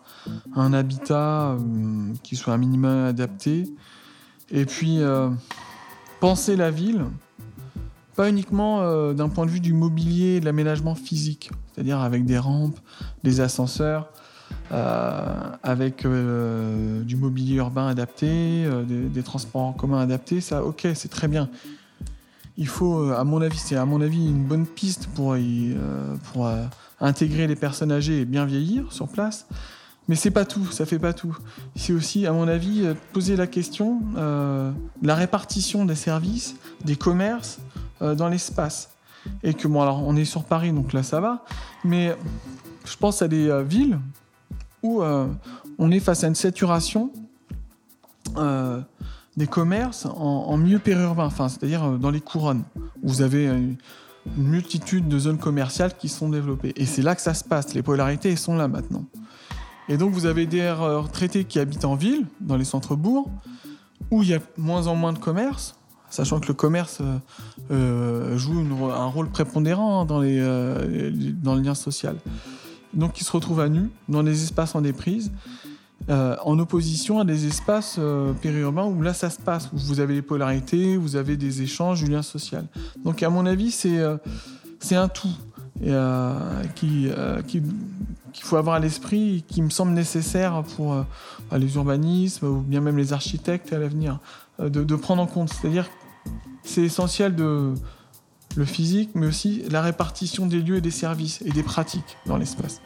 un, 0.56 0.74
habitat 0.74 1.52
euh, 1.52 1.58
qui 2.24 2.36
soit 2.36 2.54
un 2.54 2.58
minimum 2.58 3.06
adapté, 3.06 3.72
et 4.52 4.66
puis 4.66 5.00
penser 6.20 6.56
la 6.56 6.72
ville, 6.72 7.06
pas 8.16 8.30
uniquement 8.30 9.14
d'un 9.14 9.30
point 9.30 9.46
de 9.46 9.52
vue 9.52 9.60
du 9.60 9.74
mobilier 9.74 10.40
de 10.40 10.46
l'aménagement 10.46 10.96
physique, 10.96 11.52
c'est-à-dire 11.72 12.00
avec 12.00 12.26
des 12.26 12.40
rampes, 12.40 12.80
des 13.24 13.42
ascenseurs, 13.42 14.10
euh, 14.72 15.56
avec 15.64 16.06
euh, 16.06 17.02
du 17.02 17.16
mobilier 17.16 17.56
urbain 17.56 17.88
adapté, 17.88 18.28
euh, 18.66 18.84
des, 18.86 19.24
transports 19.24 19.64
en 19.64 19.74
commun 19.74 20.00
adaptés, 20.00 20.42
ça, 20.42 20.64
ok, 20.64 20.88
c'est 20.94 21.10
très 21.10 21.28
bien. 21.28 21.50
Il 22.56 22.68
faut, 22.68 23.10
à 23.12 23.24
mon 23.24 23.42
avis, 23.42 23.58
c'est 23.58 23.78
à 23.78 23.86
mon 23.86 24.00
avis 24.00 24.28
une 24.28 24.44
bonne 24.44 24.68
piste 24.68 25.08
pour, 25.16 25.36
pour 26.32 26.52
intégrer 27.02 27.48
les 27.48 27.56
personnes 27.56 27.92
âgées 27.92 28.22
et 28.22 28.26
bien 28.26 28.46
vieillir 28.46 28.92
sur 28.92 29.08
place. 29.08 29.48
Mais 30.08 30.16
c'est 30.16 30.32
pas 30.32 30.46
tout, 30.46 30.66
ça 30.72 30.86
fait 30.86 30.98
pas 30.98 31.14
tout. 31.14 31.38
C'est 31.76 31.94
aussi, 31.94 32.26
à 32.26 32.32
mon 32.32 32.48
avis, 32.48 32.84
poser 33.14 33.36
la 33.36 33.46
question 33.46 34.02
de 34.16 35.08
la 35.08 35.14
répartition 35.14 35.86
des 35.86 35.94
services, 35.94 36.56
des 36.84 36.96
commerces 36.96 37.60
dans 38.02 38.28
l'espace. 38.28 38.90
Et 39.44 39.54
que, 39.54 39.68
bon, 39.68 39.84
alors 39.84 40.02
on 40.08 40.16
est 40.16 40.26
sur 40.26 40.46
Paris, 40.46 40.74
donc 40.74 40.94
là 40.94 41.04
ça 41.04 41.20
va, 41.20 41.46
mais 41.84 42.16
je 42.86 42.98
pense 42.98 43.22
à 43.22 43.28
des 43.28 43.64
villes 43.64 44.00
où 44.84 45.02
euh, 45.02 45.28
on 45.78 45.92
est 45.92 46.00
face 46.00 46.24
à 46.24 46.28
une 46.28 46.36
saturation 46.36 47.12
euh, 48.38 48.82
des 49.38 49.48
commerces 49.48 50.06
en, 50.06 50.58
milieu 50.58 50.80
périurbain, 50.80 51.26
enfin, 51.26 51.50
c'est-à-dire 51.50 51.84
euh, 51.84 51.98
dans 51.98 52.12
les 52.12 52.22
couronnes. 52.22 52.64
Où 53.02 53.10
vous 53.10 53.22
avez 53.22 53.50
une, 54.38 54.44
multitude 54.44 55.08
de 55.08 55.20
zones 55.20 55.38
commerciales 55.38 55.96
qui 55.98 56.10
sont 56.10 56.30
développées. 56.30 56.74
Et 56.76 56.86
c'est 56.86 57.02
là 57.02 57.16
que 57.16 57.22
ça 57.22 57.34
se 57.34 57.44
passe. 57.44 57.74
Les 57.74 57.84
polarités 57.84 58.36
sont 58.36 58.56
là 58.56 58.68
maintenant. 58.68 59.06
Et 59.88 59.98
donc 59.98 60.14
vous 60.14 60.26
avez 60.26 60.46
des 60.46 60.70
retraités 60.72 61.46
qui 61.46 61.60
habitent 61.60 61.86
en 61.86 61.96
ville, 61.96 62.28
dans 62.40 62.58
les 62.58 62.66
centres-bourgs, 62.66 63.30
où 64.12 64.24
il 64.24 64.30
y 64.30 64.34
a 64.34 64.40
moins 64.58 64.88
en 64.88 64.96
moins 64.96 65.14
de 65.14 65.20
commerce, 65.20 65.76
sachant 66.10 66.40
que 66.40 66.48
le 66.48 66.54
commerce 66.54 67.02
joue 67.70 68.66
un 68.92 69.06
rôle 69.06 69.30
prépondérant 69.30 70.06
dans, 70.06 70.20
les, 70.20 70.40
dans 71.42 71.56
le 71.56 71.62
lien 71.62 71.76
social 71.76 72.18
donc 72.94 73.14
qui 73.14 73.24
se 73.24 73.32
retrouvent 73.32 73.60
à 73.60 73.70
nu 73.70 73.90
dans 74.08 74.24
des 74.24 74.44
espaces 74.44 74.76
en 74.76 74.82
déprise, 74.82 75.32
euh, 76.10 76.36
en 76.44 76.58
opposition 76.58 77.20
à 77.20 77.26
des 77.26 77.46
espaces 77.46 77.98
euh, 78.00 78.34
périurbains 78.34 78.86
où 78.86 79.02
là 79.02 79.14
ça 79.14 79.30
se 79.30 79.40
passe, 79.40 79.70
où 79.74 79.78
vous 79.78 80.00
avez 80.00 80.16
les 80.16 80.22
polarités, 80.22 80.98
vous 80.98 81.16
avez 81.16 81.38
des 81.38 81.62
échanges, 81.62 82.04
du 82.04 82.10
lien 82.10 82.24
social. 82.24 82.66
Donc 83.04 83.22
à 83.22 83.30
mon 83.30 83.46
avis, 83.46 83.70
c'est 83.70 84.00
euh, 84.00 84.18
un 84.92 85.08
tout 85.08 85.34
qui 86.76 87.10
qu'il 88.34 88.44
faut 88.44 88.58
avoir 88.58 88.76
à 88.76 88.80
l'esprit, 88.80 89.44
qui 89.48 89.62
me 89.62 89.70
semble 89.70 89.92
nécessaire 89.94 90.64
pour 90.76 91.06
les 91.56 91.76
urbanismes 91.76 92.48
ou 92.48 92.60
bien 92.60 92.82
même 92.82 92.98
les 92.98 93.14
architectes 93.14 93.72
à 93.72 93.80
l'avenir, 93.80 94.20
de, 94.60 94.68
de, 94.68 94.96
prendre 94.96 95.22
en 95.22 95.26
compte. 95.26 95.50
C'est-à-dire 95.50 95.90
c'est 96.64 96.82
essentiel 96.82 97.36
de 97.36 97.74
le 98.56 98.66
physique, 98.66 99.12
mais 99.16 99.26
aussi 99.26 99.64
la 99.70 99.82
répartition 99.82 100.48
des 100.48 100.62
lieux 100.62 100.78
et 100.78 100.82
des 100.82 100.92
services 100.92 101.42
et 101.44 101.52
des 101.52 101.64
pratiques 101.64 102.18
dans 102.26 102.38
l'espace. 102.38 102.82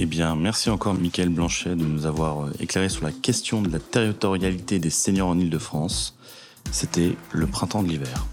Eh 0.00 0.06
bien, 0.06 0.34
merci 0.34 0.70
encore 0.70 0.94
Michael 0.94 1.28
Blanchet 1.28 1.76
de 1.76 1.84
nous 1.84 2.04
avoir 2.04 2.46
euh, 2.46 2.52
éclairé 2.58 2.88
sur 2.88 3.04
la 3.04 3.12
question 3.12 3.62
de 3.62 3.70
la 3.70 3.78
territorialité 3.78 4.80
des 4.80 4.90
seniors 4.90 5.28
en 5.28 5.38
Ile-de-France. 5.38 6.16
C'était 6.72 7.14
le 7.32 7.46
printemps 7.46 7.84
de 7.84 7.88
l'hiver. 7.88 8.26